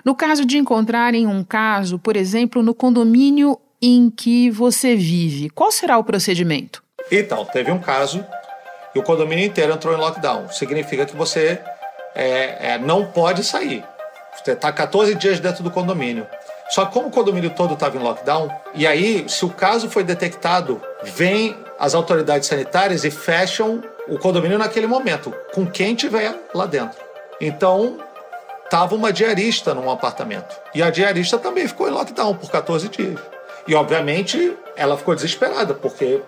No 0.04 0.14
caso 0.14 0.44
de 0.44 0.56
encontrarem 0.56 1.26
um 1.26 1.42
caso, 1.42 1.98
por 1.98 2.16
exemplo, 2.16 2.62
no 2.62 2.72
condomínio 2.72 3.58
em 3.80 4.10
que 4.10 4.50
você 4.50 4.94
vive, 4.94 5.48
qual 5.50 5.72
será 5.72 5.96
o 5.96 6.04
procedimento? 6.04 6.82
Então, 7.10 7.44
teve 7.44 7.70
um 7.70 7.78
caso 7.78 8.24
e 8.94 8.98
o 8.98 9.02
condomínio 9.02 9.44
inteiro 9.44 9.72
entrou 9.72 9.94
em 9.94 9.96
lockdown. 9.96 10.48
Significa 10.50 11.06
que 11.06 11.16
você 11.16 11.60
é, 12.14 12.72
é, 12.72 12.78
não 12.78 13.06
pode 13.06 13.42
sair. 13.44 13.84
Você 14.36 14.52
está 14.52 14.72
14 14.72 15.14
dias 15.14 15.40
dentro 15.40 15.62
do 15.62 15.70
condomínio. 15.70 16.26
Só 16.70 16.84
que 16.84 16.92
como 16.92 17.08
o 17.08 17.10
condomínio 17.10 17.50
todo 17.50 17.74
estava 17.74 17.96
em 17.96 18.00
lockdown, 18.00 18.48
e 18.74 18.86
aí, 18.86 19.28
se 19.28 19.44
o 19.44 19.50
caso 19.50 19.90
foi 19.90 20.04
detectado, 20.04 20.80
vem 21.02 21.56
as 21.78 21.94
autoridades 21.94 22.48
sanitárias 22.48 23.04
e 23.04 23.10
fecham 23.10 23.82
o 24.06 24.18
condomínio 24.18 24.58
naquele 24.58 24.86
momento, 24.86 25.34
com 25.52 25.66
quem 25.66 25.94
tiver 25.94 26.34
lá 26.54 26.66
dentro. 26.66 26.98
Então, 27.40 27.98
estava 28.64 28.94
uma 28.94 29.12
diarista 29.12 29.74
num 29.74 29.90
apartamento. 29.90 30.54
E 30.74 30.82
a 30.82 30.90
diarista 30.90 31.38
também 31.38 31.66
ficou 31.66 31.88
em 31.88 31.92
lockdown 31.92 32.36
por 32.36 32.50
14 32.50 32.88
dias. 32.88 33.18
E, 33.66 33.74
obviamente, 33.74 34.56
ela 34.76 34.96
ficou 34.96 35.14
desesperada, 35.14 35.74
porque 35.74 36.22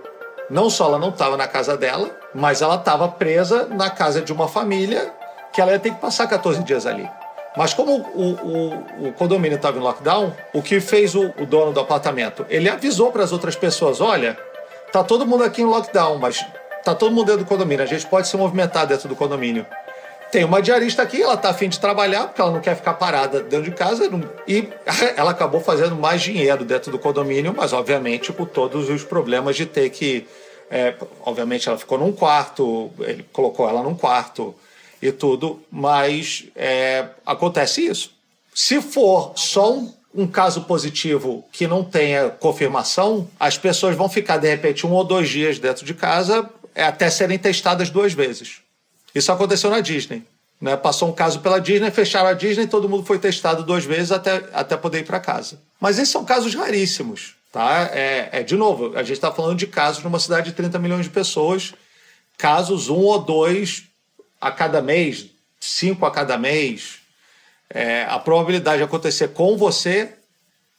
não 0.50 0.68
só 0.68 0.86
ela 0.86 0.98
não 0.98 1.08
estava 1.08 1.36
na 1.36 1.48
casa 1.48 1.76
dela, 1.76 2.10
mas 2.34 2.62
ela 2.62 2.76
estava 2.76 3.08
presa 3.08 3.66
na 3.66 3.90
casa 3.90 4.20
de 4.20 4.32
uma 4.32 4.48
família 4.48 5.12
que 5.52 5.60
ela 5.60 5.72
ia 5.72 5.78
ter 5.78 5.90
que 5.90 6.00
passar 6.00 6.26
14 6.26 6.62
dias 6.62 6.86
ali. 6.86 7.08
Mas 7.56 7.74
como 7.74 7.98
o, 8.14 8.32
o, 8.32 9.08
o 9.08 9.12
condomínio 9.12 9.56
estava 9.56 9.78
em 9.78 9.80
lockdown, 9.80 10.34
o 10.54 10.62
que 10.62 10.80
fez 10.80 11.14
o, 11.14 11.32
o 11.38 11.44
dono 11.44 11.72
do 11.72 11.80
apartamento? 11.80 12.46
Ele 12.48 12.68
avisou 12.68 13.12
para 13.12 13.22
as 13.22 13.32
outras 13.32 13.54
pessoas: 13.54 14.00
olha, 14.00 14.38
tá 14.90 15.04
todo 15.04 15.26
mundo 15.26 15.44
aqui 15.44 15.60
em 15.60 15.66
lockdown, 15.66 16.18
mas 16.18 16.44
tá 16.82 16.94
todo 16.94 17.12
mundo 17.12 17.26
dentro 17.26 17.44
do 17.44 17.48
condomínio, 17.48 17.84
a 17.84 17.86
gente 17.86 18.06
pode 18.06 18.26
se 18.26 18.36
movimentar 18.36 18.86
dentro 18.86 19.08
do 19.08 19.14
condomínio. 19.14 19.66
Tem 20.32 20.44
uma 20.44 20.62
diarista 20.62 21.02
aqui, 21.02 21.20
ela 21.20 21.36
tá 21.36 21.50
afim 21.50 21.68
de 21.68 21.78
trabalhar, 21.78 22.26
porque 22.26 22.40
ela 22.40 22.50
não 22.50 22.60
quer 22.62 22.74
ficar 22.74 22.94
parada 22.94 23.42
dentro 23.42 23.70
de 23.70 23.76
casa. 23.76 24.10
E 24.48 24.66
ela 25.14 25.32
acabou 25.32 25.60
fazendo 25.60 25.94
mais 25.94 26.22
dinheiro 26.22 26.64
dentro 26.64 26.90
do 26.90 26.98
condomínio, 26.98 27.52
mas 27.54 27.74
obviamente 27.74 28.32
com 28.32 28.46
todos 28.46 28.88
os 28.88 29.04
problemas 29.04 29.56
de 29.56 29.66
ter 29.66 29.90
que. 29.90 30.26
É, 30.70 30.94
obviamente 31.20 31.68
ela 31.68 31.76
ficou 31.76 31.98
num 31.98 32.12
quarto, 32.12 32.90
ele 33.00 33.26
colocou 33.30 33.68
ela 33.68 33.82
num 33.82 33.94
quarto 33.94 34.54
e 35.02 35.12
tudo, 35.12 35.62
mas 35.70 36.46
é, 36.56 37.08
acontece 37.26 37.84
isso. 37.84 38.14
Se 38.54 38.80
for 38.80 39.34
só 39.36 39.74
um, 39.74 39.92
um 40.14 40.26
caso 40.26 40.62
positivo 40.62 41.44
que 41.52 41.66
não 41.66 41.84
tenha 41.84 42.30
confirmação, 42.30 43.28
as 43.38 43.58
pessoas 43.58 43.94
vão 43.94 44.08
ficar 44.08 44.38
de 44.38 44.48
repente 44.48 44.86
um 44.86 44.92
ou 44.92 45.04
dois 45.04 45.28
dias 45.28 45.58
dentro 45.58 45.84
de 45.84 45.92
casa 45.92 46.48
é, 46.74 46.84
até 46.84 47.10
serem 47.10 47.38
testadas 47.38 47.90
duas 47.90 48.14
vezes. 48.14 48.61
Isso 49.14 49.30
aconteceu 49.30 49.70
na 49.70 49.80
Disney. 49.80 50.24
Né? 50.60 50.76
Passou 50.76 51.08
um 51.08 51.12
caso 51.12 51.40
pela 51.40 51.58
Disney, 51.58 51.90
fecharam 51.90 52.28
a 52.28 52.34
Disney, 52.34 52.66
todo 52.66 52.88
mundo 52.88 53.04
foi 53.04 53.18
testado 53.18 53.64
duas 53.64 53.84
vezes 53.84 54.12
até, 54.12 54.44
até 54.52 54.76
poder 54.76 55.00
ir 55.00 55.04
para 55.04 55.18
casa. 55.18 55.60
Mas 55.80 55.98
esses 55.98 56.10
são 56.10 56.24
casos 56.24 56.54
raríssimos. 56.54 57.34
Tá? 57.50 57.90
É, 57.92 58.28
é 58.32 58.42
de 58.42 58.56
novo, 58.56 58.96
a 58.96 59.02
gente 59.02 59.12
está 59.12 59.30
falando 59.30 59.58
de 59.58 59.66
casos 59.66 60.02
numa 60.02 60.18
cidade 60.18 60.50
de 60.50 60.56
30 60.56 60.78
milhões 60.78 61.04
de 61.04 61.10
pessoas, 61.10 61.74
casos 62.38 62.88
um 62.88 63.00
ou 63.00 63.18
dois 63.18 63.84
a 64.40 64.50
cada 64.50 64.80
mês, 64.80 65.26
cinco 65.60 66.06
a 66.06 66.10
cada 66.10 66.38
mês. 66.38 67.00
É, 67.68 68.04
a 68.04 68.18
probabilidade 68.18 68.78
de 68.78 68.84
acontecer 68.84 69.28
com 69.28 69.56
você 69.56 70.14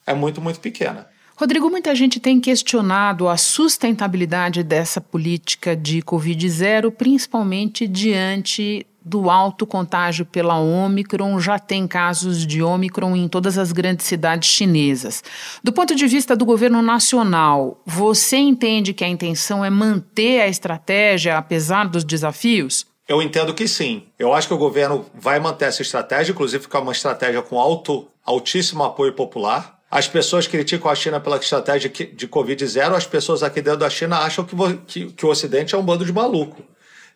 é 0.06 0.14
muito, 0.14 0.40
muito 0.40 0.60
pequena. 0.60 1.08
Rodrigo, 1.36 1.68
muita 1.68 1.94
gente 1.96 2.20
tem 2.20 2.40
questionado 2.40 3.28
a 3.28 3.36
sustentabilidade 3.36 4.62
dessa 4.62 5.00
política 5.00 5.74
de 5.74 6.00
Covid 6.00 6.48
zero, 6.48 6.92
principalmente 6.92 7.88
diante 7.88 8.86
do 9.04 9.28
alto 9.28 9.66
contágio 9.66 10.24
pela 10.24 10.58
Omicron, 10.58 11.38
já 11.38 11.58
tem 11.58 11.88
casos 11.88 12.46
de 12.46 12.62
Omicron 12.62 13.16
em 13.16 13.28
todas 13.28 13.58
as 13.58 13.72
grandes 13.72 14.06
cidades 14.06 14.48
chinesas. 14.48 15.22
Do 15.62 15.72
ponto 15.72 15.94
de 15.94 16.06
vista 16.06 16.36
do 16.36 16.46
governo 16.46 16.80
nacional, 16.80 17.82
você 17.84 18.36
entende 18.36 18.94
que 18.94 19.04
a 19.04 19.08
intenção 19.08 19.64
é 19.64 19.68
manter 19.68 20.40
a 20.40 20.48
estratégia 20.48 21.36
apesar 21.36 21.88
dos 21.88 22.04
desafios? 22.04 22.86
Eu 23.06 23.20
entendo 23.20 23.52
que 23.52 23.68
sim. 23.68 24.04
Eu 24.18 24.32
acho 24.32 24.48
que 24.48 24.54
o 24.54 24.58
governo 24.58 25.04
vai 25.12 25.38
manter 25.38 25.66
essa 25.66 25.82
estratégia, 25.82 26.32
inclusive 26.32 26.62
ficar 26.62 26.80
uma 26.80 26.92
estratégia 26.92 27.42
com 27.42 27.58
alto, 27.58 28.06
altíssimo 28.24 28.82
apoio 28.82 29.12
popular. 29.12 29.73
As 29.94 30.08
pessoas 30.08 30.48
criticam 30.48 30.90
a 30.90 30.94
China 30.96 31.20
pela 31.20 31.36
estratégia 31.36 31.88
de 31.88 32.26
Covid 32.26 32.66
zero, 32.66 32.96
as 32.96 33.06
pessoas 33.06 33.44
aqui 33.44 33.62
dentro 33.62 33.78
da 33.78 33.88
China 33.88 34.18
acham 34.18 34.44
que, 34.44 34.56
que, 34.88 35.12
que 35.12 35.24
o 35.24 35.28
Ocidente 35.28 35.72
é 35.72 35.78
um 35.78 35.84
bando 35.84 36.04
de 36.04 36.12
maluco 36.12 36.64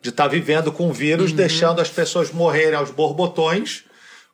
de 0.01 0.11
estar 0.11 0.23
tá 0.23 0.29
vivendo 0.29 0.71
com 0.71 0.89
o 0.89 0.93
vírus, 0.93 1.33
uhum. 1.33 1.37
deixando 1.37 1.81
as 1.81 1.91
pessoas 1.91 2.31
morrerem 2.31 2.77
aos 2.77 2.93
borbotões, 2.93 3.83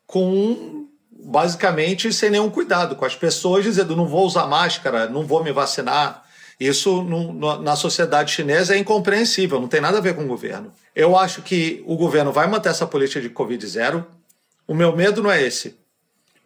com 0.07 0.87
basicamente 1.11 2.13
sem 2.13 2.29
nenhum 2.29 2.51
cuidado 2.51 2.95
com 2.97 3.07
as 3.07 3.17
pessoas, 3.17 3.65
dizendo 3.65 3.97
não 3.97 4.07
vou 4.07 4.27
usar 4.27 4.47
máscara, 4.47 5.09
não 5.09 5.25
vou 5.27 5.43
me 5.43 5.51
vacinar. 5.51 6.23
Isso 6.61 7.03
no, 7.03 7.33
no, 7.33 7.63
na 7.63 7.75
sociedade 7.77 8.31
chinesa 8.31 8.75
é 8.75 8.79
incompreensível, 8.79 9.59
não 9.59 9.69
tem 9.69 9.81
nada 9.81 9.97
a 9.97 10.03
ver 10.03 10.15
com 10.15 10.23
o 10.23 10.29
governo. 10.29 10.71
Eu 10.95 11.17
acho 11.17 11.41
que 11.41 11.83
o 11.87 11.97
governo 11.97 12.31
vai 12.31 12.47
manter 12.47 12.69
essa 12.69 12.87
política 12.87 13.23
de 13.23 13.31
Covid 13.31 13.67
zero. 13.67 14.07
O 14.69 14.75
meu 14.75 14.95
medo 14.95 15.23
não 15.23 15.33
é 15.33 15.43
esse. 15.43 15.83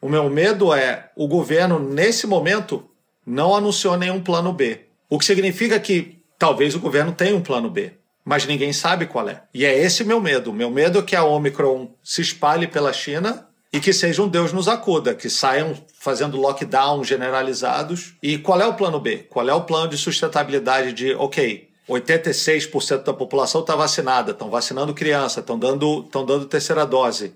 O 0.00 0.08
meu 0.08 0.28
medo 0.30 0.72
é 0.72 1.10
o 1.16 1.26
governo, 1.26 1.78
nesse 1.78 2.26
momento, 2.26 2.88
não 3.26 3.54
anunciou 3.54 3.96
nenhum 3.96 4.22
plano 4.22 4.52
B. 4.52 4.86
O 5.08 5.18
que 5.18 5.24
significa 5.24 5.78
que 5.80 6.18
talvez 6.38 6.74
o 6.74 6.80
governo 6.80 7.12
tenha 7.12 7.36
um 7.36 7.40
plano 7.40 7.68
B 7.68 7.98
mas 8.28 8.44
ninguém 8.44 8.74
sabe 8.74 9.06
qual 9.06 9.26
é. 9.26 9.40
E 9.54 9.64
é 9.64 9.74
esse 9.74 10.04
meu 10.04 10.20
medo. 10.20 10.52
Meu 10.52 10.70
medo 10.70 10.98
é 10.98 11.02
que 11.02 11.16
a 11.16 11.24
Omicron 11.24 11.88
se 12.04 12.20
espalhe 12.20 12.66
pela 12.66 12.92
China 12.92 13.48
e 13.72 13.80
que 13.80 13.90
seja 13.90 14.22
um 14.22 14.28
Deus 14.28 14.52
nos 14.52 14.68
acuda, 14.68 15.14
que 15.14 15.30
saiam 15.30 15.74
fazendo 15.98 16.36
lockdown 16.36 17.02
generalizados. 17.02 18.12
E 18.22 18.36
qual 18.36 18.60
é 18.60 18.66
o 18.66 18.74
plano 18.74 19.00
B? 19.00 19.26
Qual 19.30 19.48
é 19.48 19.54
o 19.54 19.62
plano 19.62 19.88
de 19.88 19.96
sustentabilidade 19.96 20.92
de, 20.92 21.14
ok, 21.14 21.70
86% 21.88 23.02
da 23.02 23.14
população 23.14 23.62
está 23.62 23.74
vacinada, 23.74 24.32
estão 24.32 24.50
vacinando 24.50 24.92
criança, 24.92 25.40
estão 25.40 25.58
dando, 25.58 26.02
dando 26.12 26.44
terceira 26.44 26.84
dose. 26.84 27.32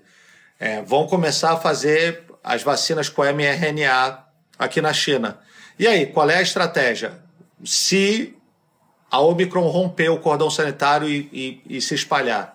É, 0.59 0.83
vão 0.83 1.07
começar 1.07 1.53
a 1.53 1.57
fazer 1.57 2.23
as 2.43 2.61
vacinas 2.61 3.09
com 3.09 3.23
mRNA 3.23 4.19
aqui 4.59 4.81
na 4.81 4.91
China. 4.93 5.39
E 5.79 5.87
aí, 5.87 6.05
qual 6.07 6.29
é 6.29 6.37
a 6.37 6.41
estratégia? 6.41 7.19
Se 7.63 8.35
a 9.09 9.19
Omicron 9.19 9.67
romper 9.67 10.09
o 10.09 10.19
cordão 10.19 10.49
sanitário 10.49 11.07
e, 11.07 11.61
e, 11.67 11.77
e 11.77 11.81
se 11.81 11.95
espalhar? 11.95 12.52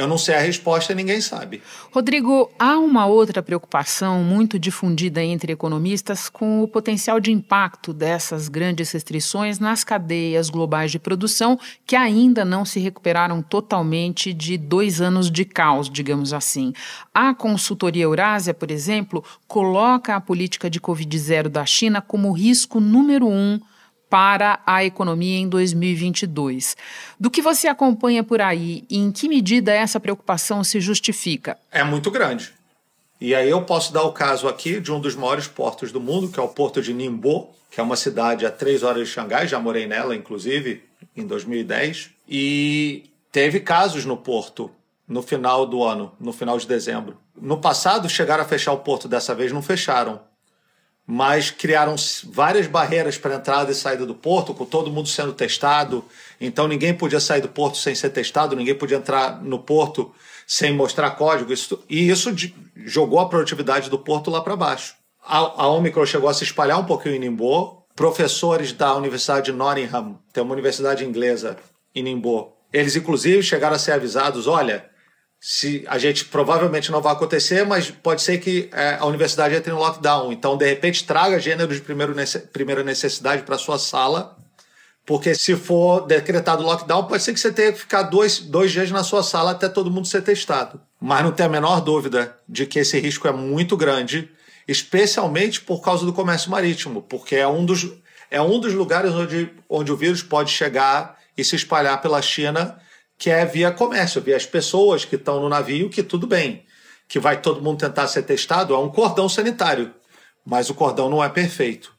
Eu 0.00 0.08
não 0.08 0.16
sei 0.16 0.34
a 0.34 0.40
resposta, 0.40 0.94
ninguém 0.94 1.20
sabe. 1.20 1.62
Rodrigo, 1.92 2.50
há 2.58 2.78
uma 2.78 3.06
outra 3.06 3.42
preocupação 3.42 4.24
muito 4.24 4.58
difundida 4.58 5.22
entre 5.22 5.52
economistas 5.52 6.28
com 6.28 6.62
o 6.62 6.68
potencial 6.68 7.20
de 7.20 7.30
impacto 7.30 7.92
dessas 7.92 8.48
grandes 8.48 8.90
restrições 8.90 9.58
nas 9.58 9.84
cadeias 9.84 10.48
globais 10.48 10.90
de 10.90 10.98
produção 10.98 11.58
que 11.86 11.94
ainda 11.94 12.44
não 12.44 12.64
se 12.64 12.80
recuperaram 12.80 13.42
totalmente 13.42 14.32
de 14.32 14.56
dois 14.56 15.00
anos 15.00 15.30
de 15.30 15.44
caos, 15.44 15.90
digamos 15.90 16.32
assim. 16.32 16.72
A 17.12 17.34
consultoria 17.34 18.04
Eurásia, 18.04 18.54
por 18.54 18.70
exemplo, 18.70 19.22
coloca 19.46 20.16
a 20.16 20.20
política 20.20 20.70
de 20.70 20.80
Covid-0 20.80 21.48
da 21.48 21.66
China 21.66 22.00
como 22.00 22.32
risco 22.32 22.80
número 22.80 23.28
um 23.28 23.60
para 24.10 24.60
a 24.66 24.84
economia 24.84 25.38
em 25.38 25.48
2022. 25.48 26.76
Do 27.18 27.30
que 27.30 27.40
você 27.40 27.68
acompanha 27.68 28.24
por 28.24 28.40
aí, 28.42 28.84
em 28.90 29.12
que 29.12 29.28
medida 29.28 29.72
essa 29.72 30.00
preocupação 30.00 30.64
se 30.64 30.80
justifica? 30.80 31.56
É 31.70 31.84
muito 31.84 32.10
grande. 32.10 32.52
E 33.20 33.34
aí 33.34 33.48
eu 33.48 33.62
posso 33.62 33.92
dar 33.92 34.02
o 34.02 34.12
caso 34.12 34.48
aqui 34.48 34.80
de 34.80 34.90
um 34.90 34.98
dos 35.00 35.14
maiores 35.14 35.46
portos 35.46 35.92
do 35.92 36.00
mundo, 36.00 36.28
que 36.28 36.40
é 36.40 36.42
o 36.42 36.48
porto 36.48 36.82
de 36.82 36.92
Ningbo, 36.92 37.50
que 37.70 37.78
é 37.78 37.82
uma 37.82 37.96
cidade 37.96 38.44
a 38.44 38.50
três 38.50 38.82
horas 38.82 39.06
de 39.06 39.14
Xangai, 39.14 39.46
já 39.46 39.60
morei 39.60 39.86
nela, 39.86 40.16
inclusive, 40.16 40.82
em 41.16 41.24
2010. 41.24 42.10
E 42.28 43.04
teve 43.30 43.60
casos 43.60 44.04
no 44.04 44.16
porto 44.16 44.70
no 45.06 45.22
final 45.22 45.66
do 45.66 45.84
ano, 45.84 46.12
no 46.18 46.32
final 46.32 46.58
de 46.58 46.66
dezembro. 46.66 47.16
No 47.40 47.58
passado, 47.58 48.08
chegaram 48.08 48.42
a 48.42 48.46
fechar 48.46 48.72
o 48.72 48.78
porto, 48.78 49.06
dessa 49.06 49.34
vez 49.34 49.52
não 49.52 49.62
fecharam 49.62 50.20
mas 51.12 51.50
criaram 51.50 51.96
várias 52.26 52.68
barreiras 52.68 53.18
para 53.18 53.34
entrada 53.34 53.72
e 53.72 53.74
saída 53.74 54.06
do 54.06 54.14
porto, 54.14 54.54
com 54.54 54.64
todo 54.64 54.92
mundo 54.92 55.08
sendo 55.08 55.32
testado. 55.32 56.04
Então 56.40 56.68
ninguém 56.68 56.94
podia 56.94 57.18
sair 57.18 57.40
do 57.40 57.48
porto 57.48 57.78
sem 57.78 57.96
ser 57.96 58.10
testado, 58.10 58.54
ninguém 58.54 58.76
podia 58.76 58.96
entrar 58.96 59.42
no 59.42 59.58
porto 59.58 60.14
sem 60.46 60.72
mostrar 60.72 61.10
código. 61.10 61.52
Isso, 61.52 61.82
e 61.90 62.08
isso 62.08 62.32
jogou 62.76 63.18
a 63.18 63.28
produtividade 63.28 63.90
do 63.90 63.98
porto 63.98 64.30
lá 64.30 64.40
para 64.40 64.54
baixo. 64.54 64.94
A, 65.26 65.38
a 65.38 65.68
Omicron 65.68 66.06
chegou 66.06 66.28
a 66.28 66.34
se 66.34 66.44
espalhar 66.44 66.78
um 66.78 66.84
pouquinho 66.84 67.16
em 67.16 67.18
Nimbo. 67.18 67.84
Professores 67.96 68.72
da 68.72 68.94
Universidade 68.94 69.46
de 69.46 69.52
Nottingham, 69.52 70.16
tem 70.32 70.44
uma 70.44 70.52
universidade 70.52 71.04
inglesa 71.04 71.56
em 71.92 72.04
Nimbo, 72.04 72.52
eles 72.72 72.94
inclusive 72.94 73.42
chegaram 73.42 73.74
a 73.74 73.80
ser 73.80 73.92
avisados: 73.92 74.46
olha, 74.46 74.88
se 75.40 75.86
a 75.88 75.96
gente 75.96 76.26
provavelmente 76.26 76.92
não 76.92 77.00
vai 77.00 77.14
acontecer, 77.14 77.64
mas 77.64 77.90
pode 77.90 78.20
ser 78.20 78.38
que 78.38 78.68
é, 78.72 78.96
a 79.00 79.06
universidade 79.06 79.54
entre 79.54 79.72
em 79.72 79.74
lockdown. 79.74 80.30
Então, 80.30 80.54
de 80.54 80.66
repente, 80.66 81.06
traga 81.06 81.40
gênero 81.40 81.74
de 81.74 81.80
primeiro, 81.80 82.14
primeira 82.52 82.84
necessidade 82.84 83.42
para 83.42 83.56
sua 83.56 83.78
sala, 83.78 84.36
porque 85.06 85.34
se 85.34 85.56
for 85.56 86.06
decretado 86.06 86.62
lockdown, 86.62 87.04
pode 87.04 87.22
ser 87.22 87.32
que 87.32 87.40
você 87.40 87.50
tenha 87.50 87.72
que 87.72 87.78
ficar 87.78 88.02
dois, 88.02 88.38
dois 88.38 88.70
dias 88.70 88.90
na 88.90 89.02
sua 89.02 89.22
sala 89.22 89.52
até 89.52 89.66
todo 89.66 89.90
mundo 89.90 90.06
ser 90.06 90.20
testado. 90.20 90.78
Mas 91.00 91.24
não 91.24 91.32
tem 91.32 91.46
a 91.46 91.48
menor 91.48 91.80
dúvida 91.80 92.36
de 92.46 92.66
que 92.66 92.78
esse 92.78 93.00
risco 93.00 93.26
é 93.26 93.32
muito 93.32 93.78
grande, 93.78 94.30
especialmente 94.68 95.62
por 95.62 95.80
causa 95.80 96.04
do 96.04 96.12
comércio 96.12 96.50
marítimo, 96.50 97.00
porque 97.00 97.34
é 97.36 97.48
um 97.48 97.64
dos, 97.64 97.90
é 98.30 98.42
um 98.42 98.60
dos 98.60 98.74
lugares 98.74 99.12
onde, 99.12 99.50
onde 99.70 99.90
o 99.90 99.96
vírus 99.96 100.22
pode 100.22 100.50
chegar 100.52 101.18
e 101.34 101.42
se 101.42 101.56
espalhar 101.56 102.02
pela 102.02 102.20
China 102.20 102.78
que 103.20 103.28
é 103.28 103.44
via 103.44 103.70
comércio, 103.70 104.22
via 104.22 104.34
as 104.34 104.46
pessoas 104.46 105.04
que 105.04 105.14
estão 105.14 105.42
no 105.42 105.48
navio, 105.50 105.90
que 105.90 106.02
tudo 106.02 106.26
bem, 106.26 106.62
que 107.06 107.20
vai 107.20 107.38
todo 107.38 107.60
mundo 107.60 107.78
tentar 107.78 108.08
ser 108.08 108.22
testado, 108.22 108.72
é 108.72 108.78
um 108.78 108.88
cordão 108.88 109.28
sanitário, 109.28 109.92
mas 110.42 110.70
o 110.70 110.74
cordão 110.74 111.10
não 111.10 111.22
é 111.22 111.28
perfeito. 111.28 111.92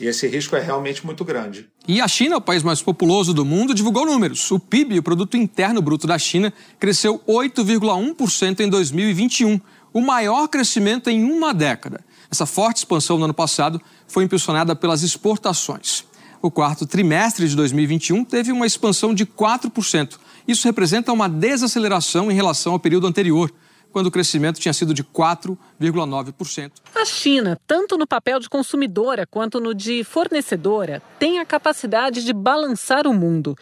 E 0.00 0.06
esse 0.06 0.28
risco 0.28 0.54
é 0.54 0.60
realmente 0.60 1.04
muito 1.04 1.24
grande. 1.24 1.68
E 1.86 2.00
a 2.00 2.06
China, 2.06 2.36
o 2.36 2.40
país 2.40 2.62
mais 2.62 2.80
populoso 2.80 3.34
do 3.34 3.44
mundo, 3.44 3.74
divulgou 3.74 4.06
números. 4.06 4.52
O 4.52 4.58
PIB, 4.58 5.00
o 5.00 5.02
Produto 5.02 5.36
Interno 5.36 5.82
Bruto 5.82 6.06
da 6.06 6.16
China, 6.16 6.52
cresceu 6.78 7.20
8,1% 7.26 8.60
em 8.60 8.68
2021, 8.68 9.60
o 9.92 10.00
maior 10.00 10.46
crescimento 10.46 11.10
em 11.10 11.24
uma 11.24 11.52
década. 11.52 12.04
Essa 12.30 12.46
forte 12.46 12.78
expansão 12.78 13.18
no 13.18 13.24
ano 13.24 13.34
passado 13.34 13.80
foi 14.06 14.22
impulsionada 14.22 14.76
pelas 14.76 15.02
exportações. 15.02 16.04
O 16.40 16.50
quarto 16.50 16.86
trimestre 16.86 17.48
de 17.48 17.54
2021 17.54 18.24
teve 18.24 18.50
uma 18.50 18.66
expansão 18.66 19.14
de 19.14 19.24
4%, 19.24 20.18
isso 20.46 20.66
representa 20.66 21.12
uma 21.12 21.28
desaceleração 21.28 22.30
em 22.30 22.34
relação 22.34 22.72
ao 22.72 22.80
período 22.80 23.06
anterior, 23.06 23.52
quando 23.92 24.06
o 24.06 24.10
crescimento 24.10 24.58
tinha 24.58 24.72
sido 24.72 24.94
de 24.94 25.04
4,9%. 25.04 26.72
A 26.94 27.04
China, 27.04 27.60
tanto 27.66 27.98
no 27.98 28.06
papel 28.06 28.40
de 28.40 28.48
consumidora 28.48 29.26
quanto 29.26 29.60
no 29.60 29.74
de 29.74 30.02
fornecedora, 30.02 31.02
tem 31.18 31.38
a 31.38 31.44
capacidade 31.44 32.24
de 32.24 32.32
balançar 32.32 33.06
o 33.06 33.12
mundo. 33.12 33.54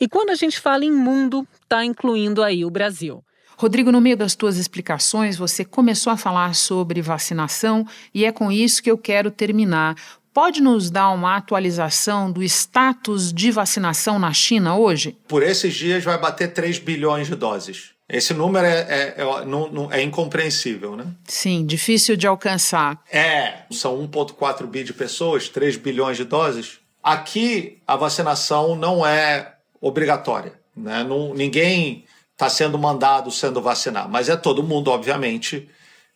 E 0.00 0.08
quando 0.08 0.30
a 0.30 0.34
gente 0.34 0.58
fala 0.58 0.84
em 0.84 0.92
mundo, 0.92 1.46
está 1.62 1.84
incluindo 1.84 2.42
aí 2.42 2.64
o 2.64 2.70
Brasil. 2.70 3.22
Rodrigo, 3.56 3.92
no 3.92 4.00
meio 4.00 4.16
das 4.16 4.34
tuas 4.34 4.56
explicações, 4.56 5.36
você 5.36 5.64
começou 5.64 6.12
a 6.12 6.16
falar 6.16 6.54
sobre 6.54 7.00
vacinação 7.00 7.86
e 8.12 8.24
é 8.24 8.32
com 8.32 8.50
isso 8.50 8.82
que 8.82 8.90
eu 8.90 8.98
quero 8.98 9.30
terminar. 9.30 9.94
Pode 10.34 10.60
nos 10.60 10.90
dar 10.90 11.10
uma 11.10 11.36
atualização 11.36 12.28
do 12.28 12.42
status 12.42 13.32
de 13.32 13.52
vacinação 13.52 14.18
na 14.18 14.32
China 14.32 14.76
hoje? 14.76 15.16
Por 15.28 15.44
esses 15.44 15.72
dias 15.72 16.02
vai 16.02 16.18
bater 16.18 16.52
3 16.52 16.80
bilhões 16.80 17.28
de 17.28 17.36
doses. 17.36 17.90
Esse 18.08 18.34
número 18.34 18.66
é, 18.66 18.80
é, 18.80 19.14
é, 19.16 19.44
não, 19.44 19.70
não, 19.70 19.92
é 19.92 20.02
incompreensível, 20.02 20.96
né? 20.96 21.06
Sim, 21.22 21.64
difícil 21.64 22.16
de 22.16 22.26
alcançar. 22.26 23.00
É, 23.12 23.62
são 23.70 23.96
1,4 24.08 24.66
bi 24.66 24.82
de 24.82 24.92
pessoas, 24.92 25.48
3 25.48 25.76
bilhões 25.76 26.16
de 26.16 26.24
doses. 26.24 26.80
Aqui, 27.00 27.78
a 27.86 27.94
vacinação 27.94 28.74
não 28.74 29.06
é 29.06 29.54
obrigatória. 29.80 30.54
Né? 30.76 31.04
Não, 31.04 31.32
ninguém 31.32 32.04
está 32.32 32.48
sendo 32.48 32.76
mandado 32.76 33.30
sendo 33.30 33.62
vacinar, 33.62 34.08
mas 34.08 34.28
é 34.28 34.36
todo 34.36 34.64
mundo, 34.64 34.90
obviamente, 34.90 35.68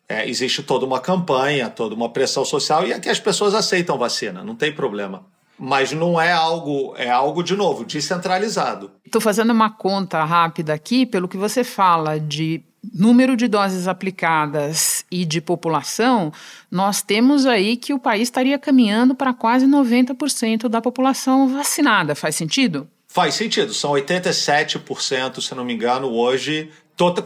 é, 0.08 0.28
existe 0.28 0.62
toda 0.62 0.86
uma 0.86 1.00
campanha, 1.00 1.68
toda 1.68 1.94
uma 1.94 2.08
pressão 2.08 2.44
social 2.44 2.86
e 2.86 2.92
aqui 2.92 3.08
as 3.08 3.20
pessoas 3.20 3.54
aceitam 3.54 3.98
vacina, 3.98 4.42
não 4.42 4.54
tem 4.54 4.72
problema. 4.72 5.26
Mas 5.58 5.92
não 5.92 6.20
é 6.20 6.32
algo, 6.32 6.94
é 6.96 7.10
algo 7.10 7.42
de 7.42 7.56
novo, 7.56 7.84
descentralizado. 7.84 8.92
Estou 9.04 9.20
fazendo 9.20 9.50
uma 9.50 9.68
conta 9.68 10.24
rápida 10.24 10.72
aqui, 10.72 11.04
pelo 11.04 11.26
que 11.26 11.36
você 11.36 11.64
fala 11.64 12.18
de 12.18 12.62
número 12.94 13.36
de 13.36 13.48
doses 13.48 13.88
aplicadas 13.88 15.04
e 15.10 15.24
de 15.24 15.40
população, 15.40 16.32
nós 16.70 17.02
temos 17.02 17.44
aí 17.44 17.76
que 17.76 17.92
o 17.92 17.98
país 17.98 18.22
estaria 18.22 18.58
caminhando 18.58 19.14
para 19.14 19.34
quase 19.34 19.66
90% 19.66 20.68
da 20.68 20.80
população 20.80 21.48
vacinada. 21.48 22.14
Faz 22.14 22.36
sentido? 22.36 22.88
Faz 23.08 23.34
sentido. 23.34 23.74
São 23.74 23.92
87%, 23.92 25.40
se 25.40 25.54
não 25.54 25.64
me 25.64 25.74
engano, 25.74 26.08
hoje 26.08 26.70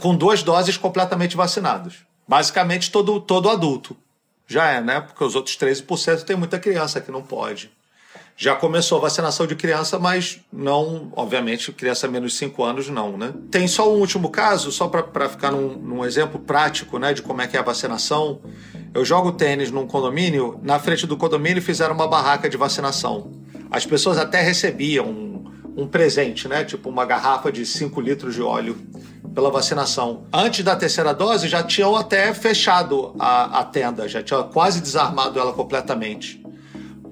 com 0.01 0.15
duas 0.15 0.43
doses 0.43 0.77
completamente 0.77 1.37
vacinados. 1.37 2.05
Basicamente 2.27 2.91
todo, 2.91 3.21
todo 3.21 3.49
adulto. 3.49 3.97
Já 4.47 4.71
é, 4.71 4.81
né? 4.81 5.01
Porque 5.01 5.25
os 5.25 5.35
outros 5.35 5.57
13% 5.57 6.25
tem 6.25 6.37
muita 6.37 6.59
criança 6.59 7.01
que 7.01 7.11
não 7.11 7.23
pode. 7.23 7.71
Já 8.37 8.55
começou 8.55 8.99
a 8.99 9.03
vacinação 9.03 9.47
de 9.47 9.55
criança, 9.55 9.99
mas 9.99 10.41
não, 10.53 11.13
obviamente, 11.15 11.71
criança 11.73 12.09
menos 12.09 12.33
de 12.33 12.39
5 12.39 12.65
anos 12.65 12.89
não, 12.89 13.17
né? 13.17 13.33
Tem 13.51 13.69
só 13.69 13.93
um 13.93 13.99
último 13.99 14.31
caso, 14.31 14.73
só 14.73 14.89
para 14.89 15.29
ficar 15.29 15.53
num, 15.53 15.77
num, 15.77 16.05
exemplo 16.05 16.41
prático, 16.41 16.99
né, 16.99 17.13
de 17.13 17.23
como 17.23 17.41
é 17.43 17.47
que 17.47 17.57
é 17.57 17.61
a 17.61 17.63
vacinação. 17.63 18.41
Eu 18.95 19.05
jogo 19.05 19.33
tênis 19.33 19.71
num 19.71 19.87
condomínio, 19.87 20.59
na 20.63 20.79
frente 20.79 21.07
do 21.07 21.17
condomínio 21.17 21.63
fizeram 21.63 21.95
uma 21.95 22.09
barraca 22.09 22.49
de 22.49 22.57
vacinação. 22.57 23.31
As 23.71 23.87
pessoas 23.87 24.19
até 24.19 24.41
recebiam 24.41 25.07
um, 25.07 25.45
um 25.77 25.87
presente, 25.87 26.49
né, 26.49 26.65
tipo 26.65 26.89
uma 26.89 27.05
garrafa 27.05 27.53
de 27.53 27.65
5 27.65 28.01
litros 28.01 28.35
de 28.35 28.43
óleo 28.43 28.77
pela 29.35 29.51
vacinação. 29.51 30.25
Antes 30.33 30.65
da 30.65 30.77
terceira 30.77 31.13
dose, 31.13 31.49
já 31.49 31.63
tinham 31.63 31.97
até 31.97 32.33
fechado 32.35 33.15
a, 33.19 33.61
a 33.61 33.65
tenda, 33.65 34.09
já 34.09 34.23
tinham 34.23 34.43
quase 34.49 34.81
desarmado 34.81 35.39
ela 35.39 35.53
completamente 35.53 36.43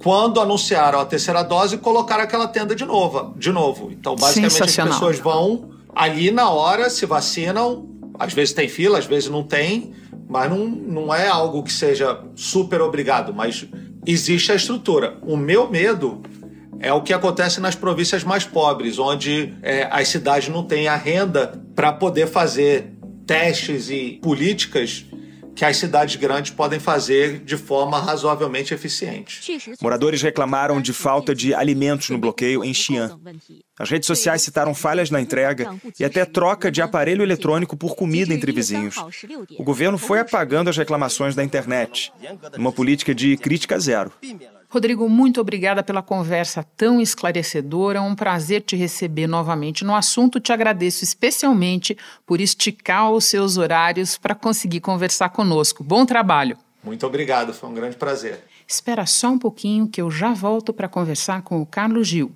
quando 0.02 0.40
anunciaram 0.40 0.98
a 0.98 1.04
terceira 1.04 1.42
dose, 1.42 1.76
colocaram 1.78 2.24
aquela 2.24 2.48
tenda 2.48 2.74
de 2.74 2.84
novo. 2.84 3.34
De 3.36 3.52
novo. 3.52 3.90
Então, 3.92 4.16
basicamente, 4.16 4.62
as 4.62 4.74
pessoas 4.74 5.18
vão 5.18 5.70
ali 5.94 6.30
na 6.30 6.50
hora, 6.50 6.88
se 6.88 7.04
vacinam. 7.06 7.88
Às 8.18 8.32
vezes 8.32 8.54
tem 8.54 8.68
fila, 8.68 8.98
às 8.98 9.06
vezes 9.06 9.28
não 9.28 9.42
tem, 9.42 9.92
mas 10.28 10.50
não, 10.50 10.66
não 10.66 11.14
é 11.14 11.28
algo 11.28 11.62
que 11.62 11.72
seja 11.72 12.20
super 12.34 12.80
obrigado, 12.80 13.32
mas 13.34 13.66
existe 14.06 14.52
a 14.52 14.54
estrutura. 14.54 15.18
O 15.22 15.36
meu 15.36 15.70
medo 15.70 16.22
é 16.80 16.92
o 16.92 17.02
que 17.02 17.12
acontece 17.12 17.60
nas 17.60 17.74
províncias 17.74 18.24
mais 18.24 18.44
pobres, 18.44 18.98
onde 18.98 19.54
é, 19.62 19.86
as 19.90 20.08
cidades 20.08 20.48
não 20.48 20.64
têm 20.64 20.88
a 20.88 20.96
renda 20.96 21.60
para 21.74 21.92
poder 21.92 22.26
fazer 22.26 22.92
testes 23.26 23.90
e 23.90 24.18
políticas 24.22 25.04
que 25.54 25.64
as 25.64 25.76
cidades 25.76 26.16
grandes 26.16 26.52
podem 26.52 26.80
fazer 26.80 27.40
de 27.40 27.56
forma 27.56 28.00
razoavelmente 28.00 28.72
eficiente. 28.72 29.58
Moradores 29.82 30.22
reclamaram 30.22 30.80
de 30.80 30.92
falta 30.94 31.34
de 31.34 31.52
alimentos 31.52 32.08
no 32.08 32.16
bloqueio 32.16 32.64
em 32.64 32.72
Xi'an. 32.72 33.18
As 33.78 33.90
redes 33.90 34.06
sociais 34.06 34.40
citaram 34.40 34.74
falhas 34.74 35.10
na 35.10 35.20
entrega 35.20 35.68
e 35.98 36.04
até 36.04 36.24
troca 36.24 36.70
de 36.70 36.80
aparelho 36.80 37.22
eletrônico 37.22 37.76
por 37.76 37.94
comida 37.94 38.32
entre 38.32 38.52
vizinhos. 38.52 38.96
O 39.58 39.62
governo 39.62 39.98
foi 39.98 40.20
apagando 40.20 40.70
as 40.70 40.76
reclamações 40.78 41.34
da 41.34 41.44
internet, 41.44 42.10
uma 42.56 42.72
política 42.72 43.14
de 43.14 43.36
crítica 43.36 43.78
zero. 43.78 44.12
Rodrigo, 44.72 45.08
muito 45.08 45.40
obrigada 45.40 45.82
pela 45.82 46.00
conversa 46.00 46.62
tão 46.76 47.00
esclarecedora. 47.00 47.98
É 47.98 48.00
um 48.00 48.14
prazer 48.14 48.62
te 48.62 48.76
receber 48.76 49.26
novamente 49.26 49.84
no 49.84 49.96
assunto. 49.96 50.38
Te 50.38 50.52
agradeço 50.52 51.02
especialmente 51.02 51.98
por 52.24 52.40
esticar 52.40 53.10
os 53.10 53.24
seus 53.24 53.56
horários 53.56 54.16
para 54.16 54.32
conseguir 54.32 54.78
conversar 54.78 55.30
conosco. 55.30 55.82
Bom 55.82 56.06
trabalho. 56.06 56.56
Muito 56.84 57.04
obrigado, 57.04 57.52
foi 57.52 57.68
um 57.68 57.74
grande 57.74 57.96
prazer. 57.96 58.44
Espera 58.64 59.04
só 59.06 59.30
um 59.30 59.38
pouquinho 59.40 59.88
que 59.88 60.00
eu 60.00 60.08
já 60.08 60.32
volto 60.32 60.72
para 60.72 60.88
conversar 60.88 61.42
com 61.42 61.60
o 61.60 61.66
Carlos 61.66 62.06
Gil. 62.06 62.32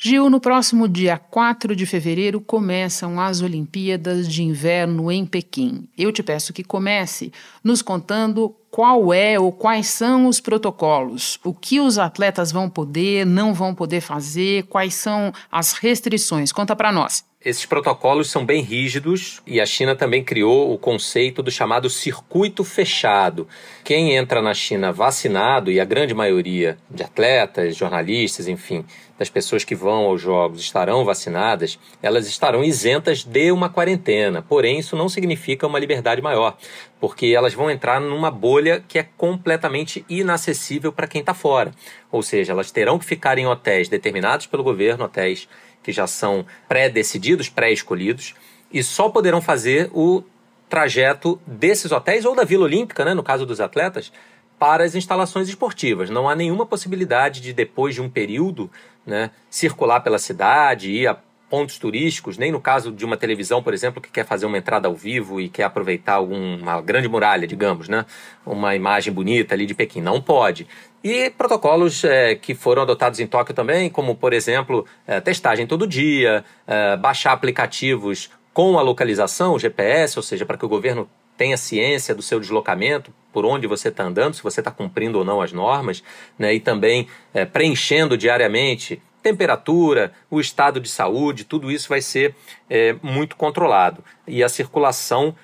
Gil, 0.00 0.30
no 0.30 0.40
próximo 0.40 0.88
dia 0.88 1.18
4 1.18 1.74
de 1.74 1.84
fevereiro 1.84 2.40
começam 2.40 3.20
as 3.20 3.42
Olimpíadas 3.42 4.28
de 4.28 4.44
Inverno 4.44 5.10
em 5.10 5.26
Pequim. 5.26 5.88
Eu 5.98 6.12
te 6.12 6.22
peço 6.22 6.52
que 6.52 6.62
comece 6.62 7.32
nos 7.64 7.82
contando 7.82 8.54
qual 8.70 9.12
é 9.12 9.38
ou 9.38 9.50
quais 9.50 9.88
são 9.88 10.26
os 10.26 10.40
protocolos, 10.40 11.38
o 11.44 11.54
que 11.54 11.80
os 11.80 11.98
atletas 11.98 12.52
vão 12.52 12.68
poder, 12.68 13.24
não 13.24 13.54
vão 13.54 13.74
poder 13.74 14.00
fazer, 14.00 14.64
quais 14.64 14.94
são 14.94 15.32
as 15.50 15.72
restrições. 15.72 16.52
Conta 16.52 16.76
para 16.76 16.92
nós. 16.92 17.24
Esses 17.44 17.64
protocolos 17.64 18.28
são 18.28 18.44
bem 18.44 18.62
rígidos 18.62 19.40
e 19.46 19.60
a 19.60 19.64
China 19.64 19.94
também 19.94 20.24
criou 20.24 20.74
o 20.74 20.76
conceito 20.76 21.40
do 21.40 21.52
chamado 21.52 21.88
circuito 21.88 22.64
fechado. 22.64 23.46
Quem 23.84 24.16
entra 24.16 24.42
na 24.42 24.52
China 24.52 24.92
vacinado, 24.92 25.70
e 25.70 25.78
a 25.78 25.84
grande 25.84 26.12
maioria 26.12 26.76
de 26.90 27.04
atletas, 27.04 27.76
jornalistas, 27.76 28.48
enfim, 28.48 28.84
das 29.16 29.30
pessoas 29.30 29.64
que 29.64 29.74
vão 29.74 30.06
aos 30.06 30.20
jogos 30.20 30.60
estarão 30.60 31.04
vacinadas, 31.04 31.78
elas 32.02 32.26
estarão 32.26 32.64
isentas 32.64 33.22
de 33.22 33.52
uma 33.52 33.68
quarentena. 33.68 34.42
Porém, 34.42 34.80
isso 34.80 34.96
não 34.96 35.08
significa 35.08 35.66
uma 35.66 35.78
liberdade 35.78 36.20
maior, 36.20 36.56
porque 37.00 37.26
elas 37.26 37.54
vão 37.54 37.70
entrar 37.70 38.00
numa 38.00 38.30
bolha 38.30 38.82
que 38.86 38.98
é 38.98 39.06
completamente 39.16 40.04
inacessível 40.08 40.92
para 40.92 41.06
quem 41.06 41.20
está 41.20 41.34
fora. 41.34 41.72
Ou 42.10 42.22
seja, 42.22 42.52
elas 42.52 42.70
terão 42.70 42.98
que 42.98 43.04
ficar 43.04 43.38
em 43.38 43.46
hotéis 43.46 43.88
determinados 43.88 44.46
pelo 44.46 44.64
governo, 44.64 45.04
hotéis 45.04 45.48
que 45.82 45.92
já 45.92 46.06
são 46.06 46.44
pré-decididos, 46.68 47.48
pré-escolhidos, 47.48 48.34
e 48.72 48.82
só 48.82 49.08
poderão 49.08 49.40
fazer 49.40 49.90
o 49.94 50.22
trajeto 50.68 51.40
desses 51.46 51.90
hotéis 51.90 52.24
ou 52.24 52.34
da 52.34 52.44
Vila 52.44 52.64
Olímpica, 52.64 53.04
né, 53.04 53.14
no 53.14 53.22
caso 53.22 53.46
dos 53.46 53.60
atletas, 53.60 54.12
para 54.58 54.84
as 54.84 54.94
instalações 54.94 55.48
esportivas. 55.48 56.10
Não 56.10 56.28
há 56.28 56.34
nenhuma 56.34 56.66
possibilidade 56.66 57.40
de, 57.40 57.52
depois 57.52 57.94
de 57.94 58.02
um 58.02 58.10
período, 58.10 58.70
né, 59.06 59.30
circular 59.48 60.00
pela 60.00 60.18
cidade, 60.18 60.90
ir 60.90 61.06
a 61.06 61.16
pontos 61.48 61.78
turísticos, 61.78 62.36
nem 62.36 62.52
no 62.52 62.60
caso 62.60 62.92
de 62.92 63.04
uma 63.04 63.16
televisão, 63.16 63.62
por 63.62 63.72
exemplo, 63.72 64.00
que 64.00 64.10
quer 64.10 64.24
fazer 64.24 64.46
uma 64.46 64.58
entrada 64.58 64.88
ao 64.88 64.94
vivo 64.94 65.40
e 65.40 65.48
quer 65.48 65.64
aproveitar 65.64 66.14
alguma 66.14 66.80
grande 66.80 67.08
muralha, 67.08 67.46
digamos, 67.46 67.88
né? 67.88 68.04
Uma 68.44 68.74
imagem 68.74 69.12
bonita 69.12 69.54
ali 69.54 69.66
de 69.66 69.74
Pequim. 69.74 70.00
Não 70.00 70.20
pode. 70.20 70.66
E 71.02 71.30
protocolos 71.30 72.04
é, 72.04 72.34
que 72.34 72.54
foram 72.54 72.82
adotados 72.82 73.20
em 73.20 73.26
Tóquio 73.26 73.54
também, 73.54 73.88
como, 73.88 74.14
por 74.14 74.32
exemplo, 74.32 74.84
é, 75.06 75.20
testagem 75.20 75.66
todo 75.66 75.86
dia, 75.86 76.44
é, 76.66 76.96
baixar 76.96 77.32
aplicativos 77.32 78.30
com 78.52 78.78
a 78.78 78.82
localização, 78.82 79.58
GPS, 79.58 80.18
ou 80.18 80.22
seja, 80.22 80.44
para 80.44 80.58
que 80.58 80.64
o 80.64 80.68
governo 80.68 81.08
tenha 81.36 81.56
ciência 81.56 82.12
do 82.12 82.20
seu 82.20 82.40
deslocamento, 82.40 83.14
por 83.32 83.46
onde 83.46 83.68
você 83.68 83.88
está 83.88 84.02
andando, 84.02 84.34
se 84.34 84.42
você 84.42 84.60
está 84.60 84.72
cumprindo 84.72 85.18
ou 85.18 85.24
não 85.24 85.40
as 85.40 85.52
normas, 85.52 86.02
né? 86.36 86.52
e 86.52 86.58
também 86.58 87.06
é, 87.32 87.44
preenchendo 87.44 88.18
diariamente 88.18 89.00
temperatura, 89.28 90.12
o 90.30 90.40
estado 90.40 90.80
de 90.80 90.88
saúde, 90.88 91.44
tudo 91.44 91.70
isso 91.70 91.88
vai 91.88 92.00
ser 92.00 92.34
é, 92.68 92.96
muito 93.02 93.36
controlado. 93.36 94.02
E 94.26 94.42
a 94.42 94.48
circulação 94.48 95.34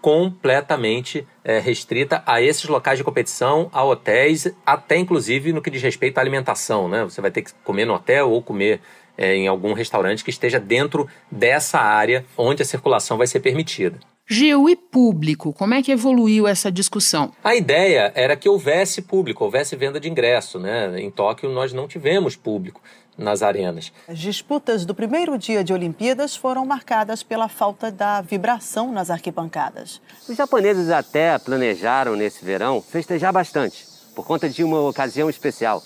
completamente 0.00 1.26
é, 1.44 1.58
restrita 1.58 2.22
a 2.26 2.40
esses 2.40 2.64
locais 2.64 2.98
de 2.98 3.04
competição, 3.04 3.68
a 3.72 3.84
hotéis, 3.84 4.52
até 4.64 4.96
inclusive 4.96 5.52
no 5.52 5.62
que 5.62 5.70
diz 5.70 5.82
respeito 5.82 6.18
à 6.18 6.20
alimentação. 6.20 6.88
Né? 6.88 7.04
Você 7.04 7.20
vai 7.20 7.30
ter 7.30 7.42
que 7.42 7.52
comer 7.64 7.84
no 7.84 7.94
hotel 7.94 8.30
ou 8.30 8.42
comer 8.42 8.80
é, 9.16 9.34
em 9.34 9.48
algum 9.48 9.72
restaurante 9.72 10.24
que 10.24 10.30
esteja 10.30 10.60
dentro 10.60 11.08
dessa 11.30 11.78
área 11.78 12.24
onde 12.36 12.62
a 12.62 12.66
circulação 12.66 13.16
vai 13.16 13.26
ser 13.26 13.40
permitida. 13.40 13.98
Gil 14.30 14.68
e 14.68 14.76
público, 14.76 15.54
como 15.54 15.72
é 15.72 15.82
que 15.82 15.90
evoluiu 15.90 16.46
essa 16.46 16.70
discussão? 16.70 17.32
A 17.42 17.56
ideia 17.56 18.12
era 18.14 18.36
que 18.36 18.46
houvesse 18.46 19.00
público, 19.00 19.42
houvesse 19.42 19.74
venda 19.74 19.98
de 19.98 20.08
ingresso. 20.08 20.58
Né? 20.58 21.00
Em 21.00 21.10
Tóquio 21.10 21.48
nós 21.48 21.72
não 21.72 21.88
tivemos 21.88 22.36
público 22.36 22.82
nas 23.18 23.42
arenas. 23.42 23.92
As 24.06 24.18
disputas 24.18 24.86
do 24.86 24.94
primeiro 24.94 25.36
dia 25.36 25.64
de 25.64 25.72
Olimpíadas 25.72 26.36
foram 26.36 26.64
marcadas 26.64 27.24
pela 27.24 27.48
falta 27.48 27.90
da 27.90 28.20
vibração 28.20 28.92
nas 28.92 29.10
arquibancadas. 29.10 30.00
Os 30.28 30.36
japoneses 30.36 30.88
até 30.88 31.36
planejaram 31.36 32.14
nesse 32.14 32.44
verão 32.44 32.80
festejar 32.80 33.32
bastante, 33.32 33.84
por 34.14 34.24
conta 34.24 34.48
de 34.48 34.62
uma 34.62 34.80
ocasião 34.80 35.28
especial. 35.28 35.82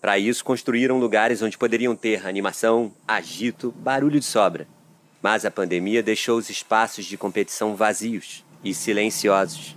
Para 0.00 0.18
isso, 0.18 0.44
construíram 0.44 0.98
lugares 0.98 1.42
onde 1.42 1.58
poderiam 1.58 1.94
ter 1.94 2.26
animação, 2.26 2.92
agito, 3.06 3.72
barulho 3.76 4.18
de 4.18 4.26
sobra. 4.26 4.66
Mas 5.20 5.44
a 5.44 5.50
pandemia 5.50 6.02
deixou 6.02 6.38
os 6.38 6.50
espaços 6.50 7.04
de 7.04 7.16
competição 7.16 7.76
vazios 7.76 8.44
e 8.64 8.74
silenciosos. 8.74 9.76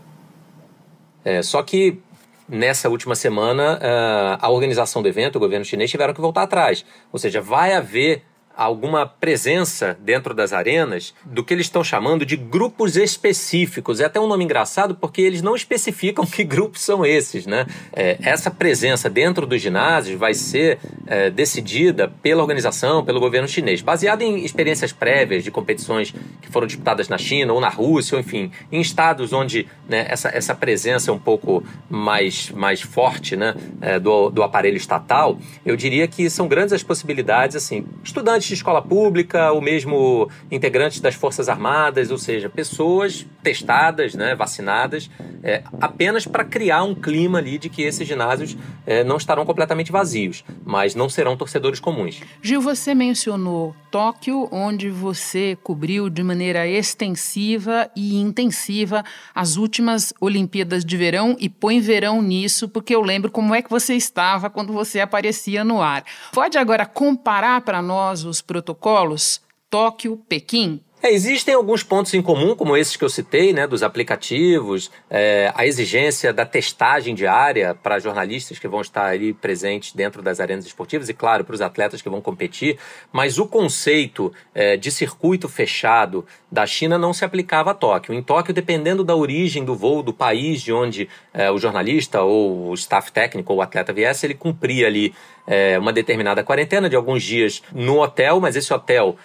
É, 1.24 1.42
só 1.44 1.62
que 1.62 2.00
nessa 2.48 2.90
última 2.90 3.16
semana, 3.16 3.76
uh, 3.76 4.38
a 4.40 4.50
organização 4.50 5.02
do 5.02 5.08
evento, 5.08 5.36
o 5.36 5.40
governo 5.40 5.66
chinês, 5.66 5.90
tiveram 5.90 6.14
que 6.14 6.22
voltar 6.22 6.44
atrás. 6.44 6.86
Ou 7.12 7.20
seja, 7.20 7.42
vai 7.42 7.74
haver 7.74 8.24
alguma 8.56 9.06
presença 9.06 9.98
dentro 10.00 10.34
das 10.34 10.54
arenas 10.54 11.14
do 11.26 11.44
que 11.44 11.54
eles 11.54 11.66
estão 11.66 11.84
chamando 11.84 12.26
de 12.26 12.38
grupos 12.38 12.96
específicos. 12.96 14.00
É 14.00 14.06
até 14.06 14.20
um 14.20 14.28
nome 14.28 14.46
engraçado 14.46 14.96
porque 14.96 15.22
eles 15.22 15.42
não 15.42 15.56
especificam 15.56 16.26
que 16.26 16.44
grupos 16.44 16.82
são 16.82 17.06
esses, 17.06 17.46
né? 17.46 17.66
É, 17.92 18.18
essa 18.22 18.50
presença 18.50 19.10
dentro 19.10 19.46
dos 19.46 19.62
ginásios 19.62 20.18
vai 20.18 20.34
ser 20.34 20.80
é, 21.08 21.30
decidida 21.30 22.12
pela 22.22 22.42
organização, 22.42 23.04
pelo 23.04 23.20
governo 23.20 23.48
chinês, 23.48 23.82
baseada 23.82 24.24
em 24.24 24.44
experiências 24.44 24.92
prévias 24.92 25.44
de 25.44 25.52
competições 25.52 26.14
que 26.42 26.50
foram 26.50 26.68
disputadas 26.68 27.08
na 27.08 27.18
China 27.18 27.54
ou 27.54 27.62
na 27.62 27.70
Rússia, 27.70 28.16
ou 28.16 28.22
enfim, 28.22 28.52
em 28.72 28.82
estados 28.82 29.34
onde 29.34 29.68
né, 29.88 30.06
essa, 30.10 30.30
essa 30.30 30.56
presença 30.56 31.12
é 31.12 31.14
um 31.14 31.20
pouco 31.20 31.64
mais, 31.90 32.50
mais 32.52 32.82
forte 32.82 33.36
né, 33.36 33.56
é, 33.82 34.00
do, 34.00 34.30
do 34.30 34.44
aparelho 34.44 34.78
estatal. 34.78 35.38
Eu 35.66 35.76
diria 35.76 36.08
que 36.08 36.30
são 36.30 36.48
grandes 36.48 36.74
as 36.74 36.84
possibilidades, 36.84 37.56
assim, 37.56 37.86
estudantes 38.04 38.48
de 38.48 38.54
escola 38.56 38.82
pública, 38.82 39.52
ou 39.52 39.62
mesmo 39.62 40.30
integrantes 40.52 41.00
das 41.00 41.16
Forças 41.16 41.50
Armadas, 41.50 42.12
ou 42.12 42.18
seja, 42.18 42.50
pessoas 42.50 43.26
testadas, 43.44 44.16
né, 44.16 44.34
vacinadas, 44.36 45.10
é, 45.44 45.62
apenas 45.80 46.26
para 46.26 46.44
criar 46.44 46.84
um 46.84 46.96
clima 46.96 47.38
ali 47.38 47.58
de 47.58 47.70
que 47.70 47.84
esses 47.84 48.08
ginásios 48.08 48.58
é, 48.86 49.04
não 49.04 49.18
estarão 49.18 49.46
completamente 49.46 49.92
vazios, 49.92 50.44
mas 50.66 50.95
não 50.96 51.10
serão 51.10 51.38
torcedores 51.38 51.80
comuns. 51.80 52.22
Gil, 52.42 52.62
você 52.62 52.96
mencionou 52.96 53.76
Tóquio, 53.92 54.48
onde 54.52 54.90
você 54.90 55.58
cobriu 55.62 56.10
de 56.10 56.24
maneira 56.24 56.68
extensiva 56.68 57.90
e 57.96 58.16
intensiva 58.16 59.04
as 59.34 59.56
últimas 59.58 60.14
Olimpíadas 60.20 60.84
de 60.84 60.98
Verão 60.98 61.36
e 61.40 61.50
põe 61.50 61.80
verão 61.80 62.22
nisso, 62.22 62.68
porque 62.68 62.96
eu 62.96 63.02
lembro 63.02 63.32
como 63.32 63.54
é 63.54 63.62
que 63.62 63.70
você 63.70 63.96
estava 63.96 64.50
quando 64.50 64.74
você 64.74 65.00
aparecia 65.00 65.64
no 65.64 65.82
ar. 65.82 66.04
Pode 66.34 66.58
agora 66.58 66.86
comparar 66.86 67.62
para 67.62 67.82
nós 67.82 68.24
os 68.24 68.42
protocolos 68.42 69.42
Tóquio, 69.70 70.18
Pequim? 70.30 70.82
É, 71.06 71.12
existem 71.12 71.54
alguns 71.54 71.84
pontos 71.84 72.12
em 72.16 72.22
comum, 72.22 72.56
como 72.56 72.76
esses 72.76 72.96
que 72.96 73.04
eu 73.04 73.10
citei, 73.10 73.54
né, 73.54 73.68
dos 73.68 73.84
aplicativos, 73.84 74.90
é, 75.08 75.52
a 75.54 75.64
exigência 75.64 76.34
da 76.34 76.48
testagem 76.48 77.14
diária 77.14 77.76
para 77.76 78.00
jornalistas 78.00 78.58
que 78.58 78.68
vão 78.68 78.82
estar 78.82 79.06
ali 79.06 79.32
presentes 79.32 79.94
dentro 79.94 80.24
das 80.24 80.40
arenas 80.40 80.66
esportivas 80.66 81.08
e, 81.08 81.14
claro, 81.14 81.46
para 81.46 81.54
os 81.54 81.62
atletas 81.62 82.02
que 82.02 82.10
vão 82.10 82.22
competir, 82.22 82.80
mas 83.14 83.38
o 83.38 83.46
conceito 83.46 84.34
é, 84.52 84.78
de 84.78 84.90
circuito 84.90 85.48
fechado 85.48 86.26
da 86.52 86.66
China 86.66 86.98
não 86.98 87.14
se 87.14 87.24
aplicava 87.24 87.70
a 87.70 87.76
Tóquio. 87.76 88.12
Em 88.12 88.24
Tóquio, 88.24 88.52
dependendo 88.52 89.04
da 89.04 89.16
origem 89.16 89.64
do 89.64 89.76
voo, 89.76 90.02
do 90.02 90.12
país 90.12 90.60
de 90.60 90.74
onde 90.74 91.08
é, 91.32 91.52
o 91.52 91.60
jornalista 91.60 92.24
ou 92.24 92.70
o 92.70 92.74
staff 92.74 93.12
técnico 93.12 93.54
ou 93.54 93.60
o 93.60 93.62
atleta 93.62 93.94
viesse, 93.94 94.26
ele 94.26 94.34
cumpria 94.34 94.88
ali 94.88 95.14
é, 95.46 95.78
uma 95.78 95.94
determinada 95.94 96.44
quarentena 96.44 96.90
de 96.90 96.96
alguns 96.96 97.22
dias 97.22 97.62
no 97.72 98.02
hotel, 98.02 98.40
mas 98.40 98.56
esse 98.56 98.74
hotel 98.74 99.16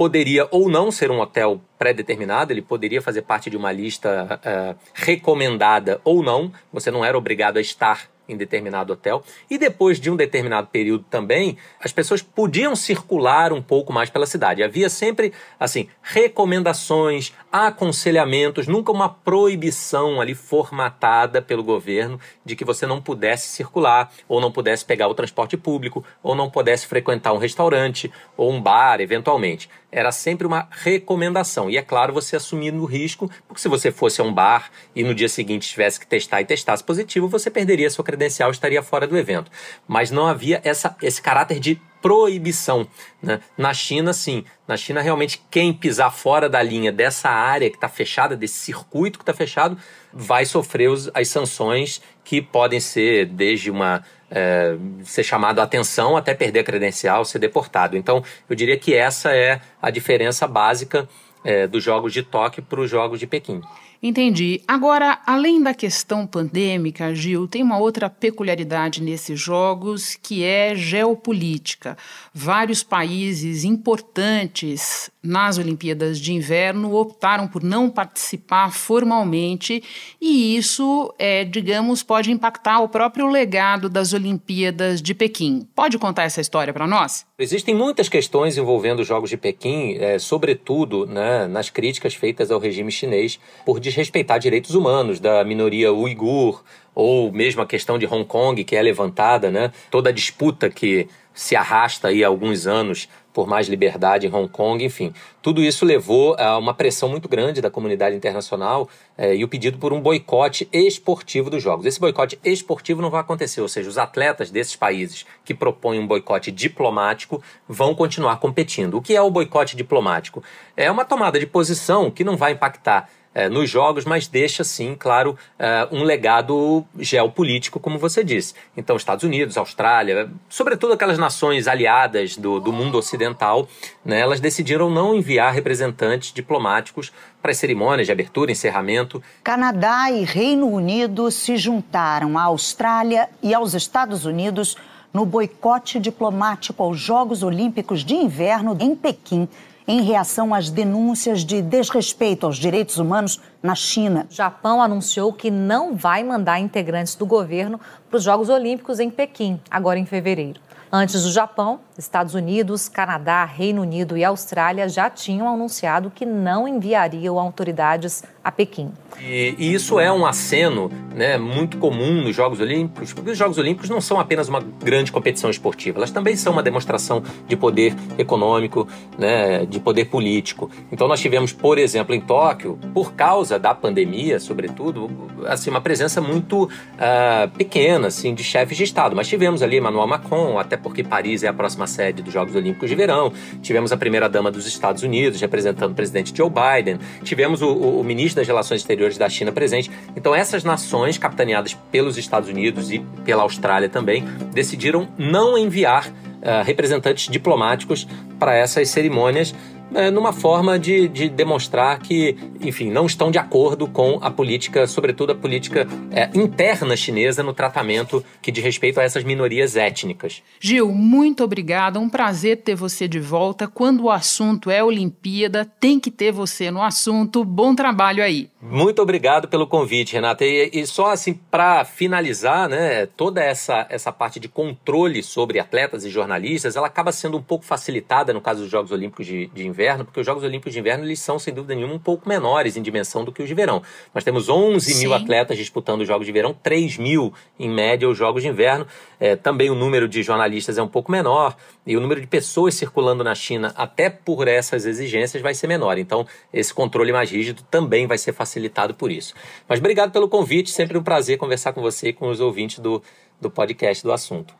poderia 0.00 0.48
ou 0.50 0.70
não 0.70 0.90
ser 0.90 1.10
um 1.10 1.20
hotel 1.20 1.60
pré-determinado, 1.78 2.54
ele 2.54 2.62
poderia 2.62 3.02
fazer 3.02 3.20
parte 3.20 3.50
de 3.50 3.56
uma 3.58 3.70
lista 3.70 4.40
uh, 4.40 4.78
recomendada 4.94 6.00
ou 6.02 6.22
não, 6.22 6.50
você 6.72 6.90
não 6.90 7.04
era 7.04 7.18
obrigado 7.18 7.58
a 7.58 7.60
estar 7.60 8.08
em 8.32 8.36
determinado 8.36 8.92
hotel. 8.92 9.22
E 9.50 9.58
depois 9.58 10.00
de 10.00 10.10
um 10.10 10.16
determinado 10.16 10.68
período 10.68 11.04
também, 11.10 11.58
as 11.82 11.92
pessoas 11.92 12.22
podiam 12.22 12.76
circular 12.76 13.52
um 13.52 13.60
pouco 13.60 13.92
mais 13.92 14.08
pela 14.08 14.26
cidade. 14.26 14.62
Havia 14.62 14.88
sempre, 14.88 15.32
assim, 15.58 15.88
recomendações, 16.00 17.32
aconselhamentos, 17.52 18.66
nunca 18.66 18.92
uma 18.92 19.08
proibição 19.08 20.20
ali 20.20 20.34
formatada 20.34 21.42
pelo 21.42 21.64
governo 21.64 22.20
de 22.44 22.54
que 22.54 22.64
você 22.64 22.86
não 22.86 23.02
pudesse 23.02 23.48
circular, 23.48 24.10
ou 24.28 24.40
não 24.40 24.52
pudesse 24.52 24.84
pegar 24.84 25.08
o 25.08 25.14
transporte 25.14 25.56
público, 25.56 26.04
ou 26.22 26.34
não 26.34 26.48
pudesse 26.48 26.86
frequentar 26.86 27.32
um 27.32 27.38
restaurante 27.38 28.10
ou 28.36 28.52
um 28.52 28.60
bar, 28.60 29.00
eventualmente. 29.00 29.68
Era 29.92 30.12
sempre 30.12 30.46
uma 30.46 30.68
recomendação. 30.70 31.68
E 31.68 31.76
é 31.76 31.82
claro, 31.82 32.12
você 32.12 32.36
assumindo 32.36 32.80
o 32.80 32.84
risco, 32.84 33.30
porque 33.46 33.60
se 33.60 33.68
você 33.68 33.90
fosse 33.90 34.20
a 34.20 34.24
um 34.24 34.32
bar 34.32 34.70
e 34.94 35.02
no 35.02 35.14
dia 35.14 35.28
seguinte 35.28 35.68
tivesse 35.68 35.98
que 35.98 36.06
testar 36.06 36.40
e 36.40 36.44
testasse 36.44 36.82
positivo, 36.82 37.28
você 37.28 37.50
perderia 37.50 37.90
sua 37.90 38.04
credencial 38.04 38.50
e 38.50 38.52
estaria 38.52 38.82
fora 38.82 39.06
do 39.06 39.16
evento. 39.16 39.50
Mas 39.86 40.10
não 40.10 40.26
havia 40.26 40.60
essa, 40.64 40.96
esse 41.02 41.20
caráter 41.20 41.58
de 41.58 41.80
proibição. 42.00 42.86
Né? 43.22 43.40
Na 43.56 43.74
China, 43.74 44.12
sim. 44.12 44.44
Na 44.66 44.76
China, 44.76 45.00
realmente, 45.00 45.42
quem 45.50 45.72
pisar 45.72 46.10
fora 46.10 46.48
da 46.48 46.62
linha 46.62 46.90
dessa 46.90 47.28
área 47.28 47.68
que 47.68 47.76
está 47.76 47.88
fechada, 47.88 48.36
desse 48.36 48.54
circuito 48.54 49.18
que 49.18 49.22
está 49.22 49.34
fechado, 49.34 49.76
vai 50.12 50.44
sofrer 50.44 50.88
os, 50.88 51.10
as 51.14 51.28
sanções 51.28 52.00
que 52.24 52.40
podem 52.40 52.80
ser 52.80 53.26
desde 53.26 53.70
uma 53.70 54.02
é, 54.30 54.76
ser 55.04 55.24
chamado 55.24 55.58
a 55.58 55.64
atenção 55.64 56.16
até 56.16 56.34
perder 56.34 56.60
a 56.60 56.64
credencial, 56.64 57.24
ser 57.24 57.38
deportado. 57.38 57.96
Então, 57.96 58.22
eu 58.48 58.54
diria 58.54 58.78
que 58.78 58.94
essa 58.94 59.34
é 59.34 59.60
a 59.82 59.90
diferença 59.90 60.46
básica 60.46 61.08
é, 61.44 61.66
dos 61.66 61.82
Jogos 61.82 62.12
de 62.12 62.22
Tóquio 62.22 62.62
para 62.62 62.80
os 62.80 62.90
Jogos 62.90 63.18
de 63.18 63.26
Pequim. 63.26 63.60
Entendi. 64.02 64.62
Agora, 64.66 65.20
além 65.26 65.62
da 65.62 65.74
questão 65.74 66.26
pandêmica, 66.26 67.14
Gil, 67.14 67.46
tem 67.46 67.62
uma 67.62 67.76
outra 67.76 68.08
peculiaridade 68.08 69.02
nesses 69.02 69.38
jogos 69.38 70.16
que 70.22 70.42
é 70.42 70.74
geopolítica. 70.74 71.98
Vários 72.32 72.82
países 72.82 73.62
importantes 73.62 75.10
nas 75.22 75.58
Olimpíadas 75.58 76.18
de 76.18 76.32
Inverno 76.32 76.94
optaram 76.94 77.46
por 77.46 77.62
não 77.62 77.90
participar 77.90 78.72
formalmente 78.72 79.82
e 80.18 80.56
isso, 80.56 81.14
é, 81.18 81.44
digamos, 81.44 82.02
pode 82.02 82.30
impactar 82.30 82.80
o 82.80 82.88
próprio 82.88 83.26
legado 83.26 83.90
das 83.90 84.14
Olimpíadas 84.14 85.02
de 85.02 85.12
Pequim. 85.12 85.68
Pode 85.74 85.98
contar 85.98 86.22
essa 86.22 86.40
história 86.40 86.72
para 86.72 86.86
nós? 86.86 87.26
Existem 87.42 87.74
muitas 87.74 88.06
questões 88.06 88.58
envolvendo 88.58 89.00
os 89.00 89.08
Jogos 89.08 89.30
de 89.30 89.36
Pequim, 89.38 89.96
é, 89.98 90.18
sobretudo 90.18 91.06
né, 91.06 91.46
nas 91.46 91.70
críticas 91.70 92.14
feitas 92.14 92.50
ao 92.50 92.60
regime 92.60 92.92
chinês 92.92 93.40
por 93.64 93.80
desrespeitar 93.80 94.38
direitos 94.38 94.74
humanos 94.74 95.18
da 95.18 95.42
minoria 95.42 95.90
uigur, 95.90 96.62
ou 97.00 97.32
mesmo 97.32 97.62
a 97.62 97.66
questão 97.66 97.98
de 97.98 98.04
Hong 98.06 98.26
Kong, 98.26 98.62
que 98.62 98.76
é 98.76 98.82
levantada, 98.82 99.50
né? 99.50 99.72
toda 99.90 100.10
a 100.10 100.12
disputa 100.12 100.68
que 100.68 101.08
se 101.32 101.56
arrasta 101.56 102.08
aí 102.08 102.22
há 102.22 102.28
alguns 102.28 102.66
anos 102.66 103.08
por 103.32 103.46
mais 103.46 103.68
liberdade 103.68 104.26
em 104.26 104.34
Hong 104.34 104.48
Kong, 104.48 104.84
enfim. 104.84 105.14
Tudo 105.40 105.62
isso 105.62 105.86
levou 105.86 106.34
a 106.34 106.58
uma 106.58 106.74
pressão 106.74 107.08
muito 107.08 107.28
grande 107.28 107.62
da 107.62 107.70
comunidade 107.70 108.14
internacional 108.14 108.88
eh, 109.16 109.36
e 109.36 109.44
o 109.44 109.48
pedido 109.48 109.78
por 109.78 109.92
um 109.92 110.00
boicote 110.00 110.68
esportivo 110.72 111.48
dos 111.48 111.62
Jogos. 111.62 111.86
Esse 111.86 112.00
boicote 112.00 112.38
esportivo 112.44 113.00
não 113.00 113.08
vai 113.08 113.20
acontecer, 113.20 113.60
ou 113.60 113.68
seja, 113.68 113.88
os 113.88 113.96
atletas 113.96 114.50
desses 114.50 114.76
países 114.76 115.24
que 115.44 115.54
propõem 115.54 116.00
um 116.00 116.06
boicote 116.06 116.50
diplomático 116.50 117.42
vão 117.68 117.94
continuar 117.94 118.38
competindo. 118.40 118.98
O 118.98 119.00
que 119.00 119.14
é 119.14 119.22
o 119.22 119.30
boicote 119.30 119.76
diplomático? 119.76 120.42
É 120.76 120.90
uma 120.90 121.04
tomada 121.04 121.38
de 121.38 121.46
posição 121.46 122.10
que 122.10 122.24
não 122.24 122.36
vai 122.36 122.52
impactar 122.52 123.08
é, 123.34 123.48
nos 123.48 123.70
jogos, 123.70 124.04
mas 124.04 124.26
deixa, 124.26 124.64
sim, 124.64 124.96
claro, 124.98 125.38
é, 125.58 125.88
um 125.92 126.02
legado 126.02 126.84
geopolítico, 126.98 127.78
como 127.78 127.98
você 127.98 128.24
disse. 128.24 128.54
Então, 128.76 128.96
Estados 128.96 129.24
Unidos, 129.24 129.56
Austrália, 129.56 130.30
sobretudo 130.48 130.94
aquelas 130.94 131.18
nações 131.18 131.68
aliadas 131.68 132.36
do, 132.36 132.58
do 132.58 132.72
mundo 132.72 132.98
ocidental, 132.98 133.68
né, 134.04 134.20
elas 134.20 134.40
decidiram 134.40 134.90
não 134.90 135.14
enviar 135.14 135.52
representantes 135.52 136.32
diplomáticos 136.32 137.12
para 137.40 137.52
as 137.52 137.58
cerimônias 137.58 138.06
de 138.06 138.12
abertura 138.12 138.50
e 138.50 138.52
encerramento. 138.52 139.22
Canadá 139.44 140.10
e 140.10 140.24
Reino 140.24 140.66
Unido 140.66 141.30
se 141.30 141.56
juntaram 141.56 142.36
à 142.36 142.42
Austrália 142.44 143.28
e 143.42 143.54
aos 143.54 143.74
Estados 143.74 144.24
Unidos 144.24 144.76
no 145.12 145.24
boicote 145.24 145.98
diplomático 145.98 146.82
aos 146.82 146.98
Jogos 146.98 147.42
Olímpicos 147.42 148.04
de 148.04 148.14
Inverno 148.14 148.76
em 148.80 148.94
Pequim 148.94 149.48
em 149.86 150.02
reação 150.02 150.54
às 150.54 150.70
denúncias 150.70 151.44
de 151.44 151.62
desrespeito 151.62 152.46
aos 152.46 152.56
direitos 152.56 152.98
humanos 152.98 153.40
na 153.62 153.74
China. 153.74 154.26
O 154.30 154.34
Japão 154.34 154.82
anunciou 154.82 155.32
que 155.32 155.50
não 155.50 155.94
vai 155.94 156.22
mandar 156.22 156.58
integrantes 156.60 157.14
do 157.14 157.26
governo 157.26 157.80
para 158.08 158.16
os 158.16 158.22
Jogos 158.22 158.48
Olímpicos 158.48 159.00
em 159.00 159.10
Pequim, 159.10 159.60
agora 159.70 159.98
em 159.98 160.06
fevereiro. 160.06 160.60
Antes 160.92 161.22
do 161.22 161.30
Japão, 161.30 161.78
Estados 161.96 162.34
Unidos, 162.34 162.88
Canadá, 162.88 163.44
Reino 163.44 163.82
Unido 163.82 164.16
e 164.16 164.24
Austrália 164.24 164.88
já 164.88 165.08
tinham 165.08 165.48
anunciado 165.48 166.10
que 166.10 166.26
não 166.26 166.66
enviariam 166.66 167.38
autoridades 167.38 168.24
a 168.42 168.50
Pequim. 168.50 168.90
E, 169.20 169.54
e, 169.58 169.74
isso 169.74 170.00
é 170.00 170.10
um 170.10 170.24
aceno 170.24 170.90
né, 171.14 171.36
muito 171.36 171.76
comum 171.76 172.22
nos 172.22 172.34
Jogos 172.34 172.60
Olímpicos, 172.60 173.12
porque 173.12 173.30
os 173.30 173.38
Jogos 173.38 173.58
Olímpicos 173.58 173.90
não 173.90 174.00
são 174.00 174.18
apenas 174.18 174.48
uma 174.48 174.60
grande 174.60 175.12
competição 175.12 175.50
esportiva, 175.50 175.98
elas 175.98 176.10
também 176.10 176.36
são 176.36 176.52
uma 176.52 176.62
demonstração 176.62 177.22
de 177.46 177.56
poder 177.56 177.94
econômico, 178.16 178.88
né, 179.18 179.66
de 179.66 179.78
poder 179.78 180.06
político. 180.06 180.70
Então 180.90 181.06
nós 181.06 181.20
tivemos, 181.20 181.52
por 181.52 181.76
exemplo, 181.76 182.14
em 182.14 182.20
Tóquio, 182.20 182.78
por 182.94 183.12
causa 183.12 183.58
da 183.58 183.74
pandemia, 183.74 184.40
sobretudo, 184.40 185.10
assim, 185.46 185.68
uma 185.70 185.80
presença 185.80 186.20
muito 186.20 186.64
uh, 186.64 187.50
pequena 187.56 188.08
assim, 188.08 188.34
de 188.34 188.42
chefes 188.42 188.76
de 188.76 188.84
Estado, 188.84 189.14
mas 189.14 189.28
tivemos 189.28 189.62
ali 189.62 189.76
Emmanuel 189.76 190.06
Macron, 190.06 190.58
até 190.58 190.76
porque 190.76 191.02
Paris 191.04 191.42
é 191.42 191.48
a 191.48 191.52
próxima 191.52 191.86
sede 191.86 192.22
dos 192.22 192.32
Jogos 192.32 192.54
Olímpicos 192.54 192.88
de 192.88 192.94
Verão. 192.94 193.32
Tivemos 193.60 193.92
a 193.92 193.96
primeira-dama 193.96 194.50
dos 194.50 194.66
Estados 194.66 195.02
Unidos 195.02 195.40
representando 195.40 195.92
o 195.92 195.94
presidente 195.94 196.32
Joe 196.36 196.50
Biden. 196.50 196.98
Tivemos 197.22 197.62
o, 197.62 197.68
o, 197.68 198.00
o, 198.00 198.04
ministro 198.04 198.29
das 198.34 198.46
Relações 198.46 198.80
Exteriores 198.80 199.18
da 199.18 199.28
China 199.28 199.52
presente. 199.52 199.90
Então, 200.16 200.34
essas 200.34 200.64
nações, 200.64 201.18
capitaneadas 201.18 201.74
pelos 201.90 202.18
Estados 202.18 202.48
Unidos 202.48 202.90
e 202.90 202.98
pela 203.24 203.42
Austrália 203.42 203.88
também, 203.88 204.24
decidiram 204.52 205.08
não 205.18 205.56
enviar 205.56 206.08
uh, 206.08 206.64
representantes 206.64 207.30
diplomáticos 207.30 208.06
para 208.38 208.54
essas 208.54 208.88
cerimônias 208.88 209.54
é, 209.94 210.10
numa 210.10 210.32
forma 210.32 210.78
de, 210.78 211.08
de, 211.08 211.28
demonstrar 211.28 211.98
que, 212.00 212.36
enfim, 212.60 212.90
não 212.90 213.06
estão 213.06 213.30
de 213.30 213.38
acordo 213.38 213.86
com 213.86 214.18
a 214.22 214.30
política, 214.30 214.86
sobretudo 214.86 215.32
a 215.32 215.34
política 215.34 215.86
é, 216.10 216.30
interna 216.34 216.96
chinesa 216.96 217.42
no 217.42 217.52
tratamento 217.52 218.24
que 218.40 218.52
diz 218.52 218.62
respeito 218.62 219.00
a 219.00 219.02
essas 219.02 219.24
minorias 219.24 219.76
étnicas. 219.76 220.42
Gil, 220.60 220.92
muito 220.92 221.44
obrigada. 221.44 221.98
Um 221.98 222.08
prazer 222.08 222.58
ter 222.58 222.74
você 222.74 223.08
de 223.08 223.20
volta. 223.20 223.66
Quando 223.66 224.04
o 224.04 224.10
assunto 224.10 224.70
é 224.70 224.82
Olimpíada, 224.82 225.64
tem 225.80 225.98
que 225.98 226.10
ter 226.10 226.32
você 226.32 226.70
no 226.70 226.82
assunto. 226.82 227.44
Bom 227.44 227.74
trabalho 227.74 228.22
aí. 228.22 228.48
Muito 228.60 229.00
obrigado 229.00 229.48
pelo 229.48 229.66
convite, 229.66 230.12
Renata. 230.12 230.44
E, 230.44 230.70
e 230.72 230.86
só 230.86 231.12
assim, 231.12 231.34
para 231.34 231.84
finalizar, 231.84 232.68
né, 232.68 233.06
toda 233.06 233.42
essa, 233.42 233.86
essa 233.88 234.12
parte 234.12 234.38
de 234.38 234.48
controle 234.48 235.22
sobre 235.22 235.58
atletas 235.58 236.04
e 236.04 236.10
jornalistas, 236.10 236.76
ela 236.76 236.86
acaba 236.86 237.12
sendo 237.12 237.36
um 237.36 237.42
pouco 237.42 237.64
facilitada 237.64 238.32
no 238.32 238.40
caso 238.40 238.60
dos 238.62 238.70
Jogos 238.70 238.92
Olímpicos 238.92 239.26
de, 239.26 239.46
de 239.48 239.66
Inverno, 239.66 239.79
porque 240.04 240.20
os 240.20 240.26
Jogos 240.26 240.44
Olímpicos 240.44 240.72
de 240.72 240.78
Inverno 240.78 241.04
eles 241.04 241.20
são, 241.20 241.38
sem 241.38 241.54
dúvida 241.54 241.74
nenhuma, 241.74 241.94
um 241.94 241.98
pouco 241.98 242.28
menores 242.28 242.76
em 242.76 242.82
dimensão 242.82 243.24
do 243.24 243.32
que 243.32 243.42
os 243.42 243.48
de 243.48 243.54
verão. 243.54 243.82
Nós 244.14 244.24
temos 244.24 244.48
11 244.48 244.92
Sim. 244.92 245.00
mil 245.00 245.14
atletas 245.14 245.56
disputando 245.56 246.02
os 246.02 246.08
Jogos 246.08 246.26
de 246.26 246.32
Verão, 246.32 246.54
3 246.54 246.98
mil, 246.98 247.32
em 247.58 247.68
média, 247.68 248.08
os 248.08 248.16
Jogos 248.16 248.42
de 248.42 248.48
Inverno. 248.48 248.86
É, 249.18 249.36
também 249.36 249.70
o 249.70 249.74
número 249.74 250.08
de 250.08 250.22
jornalistas 250.22 250.78
é 250.78 250.82
um 250.82 250.88
pouco 250.88 251.10
menor 251.10 251.56
e 251.86 251.96
o 251.96 252.00
número 252.00 252.20
de 252.20 252.26
pessoas 252.26 252.74
circulando 252.74 253.24
na 253.24 253.34
China, 253.34 253.72
até 253.76 254.10
por 254.10 254.46
essas 254.46 254.86
exigências, 254.86 255.42
vai 255.42 255.54
ser 255.54 255.66
menor. 255.66 255.98
Então, 255.98 256.26
esse 256.52 256.72
controle 256.72 257.12
mais 257.12 257.30
rígido 257.30 257.62
também 257.70 258.06
vai 258.06 258.18
ser 258.18 258.32
facilitado 258.32 258.94
por 258.94 259.10
isso. 259.10 259.34
Mas 259.68 259.78
obrigado 259.78 260.12
pelo 260.12 260.28
convite, 260.28 260.70
sempre 260.70 260.98
um 260.98 261.02
prazer 261.02 261.38
conversar 261.38 261.72
com 261.72 261.80
você 261.80 262.08
e 262.08 262.12
com 262.12 262.28
os 262.28 262.40
ouvintes 262.40 262.78
do, 262.78 263.02
do 263.40 263.50
podcast 263.50 264.04
do 264.04 264.12
assunto. 264.12 264.59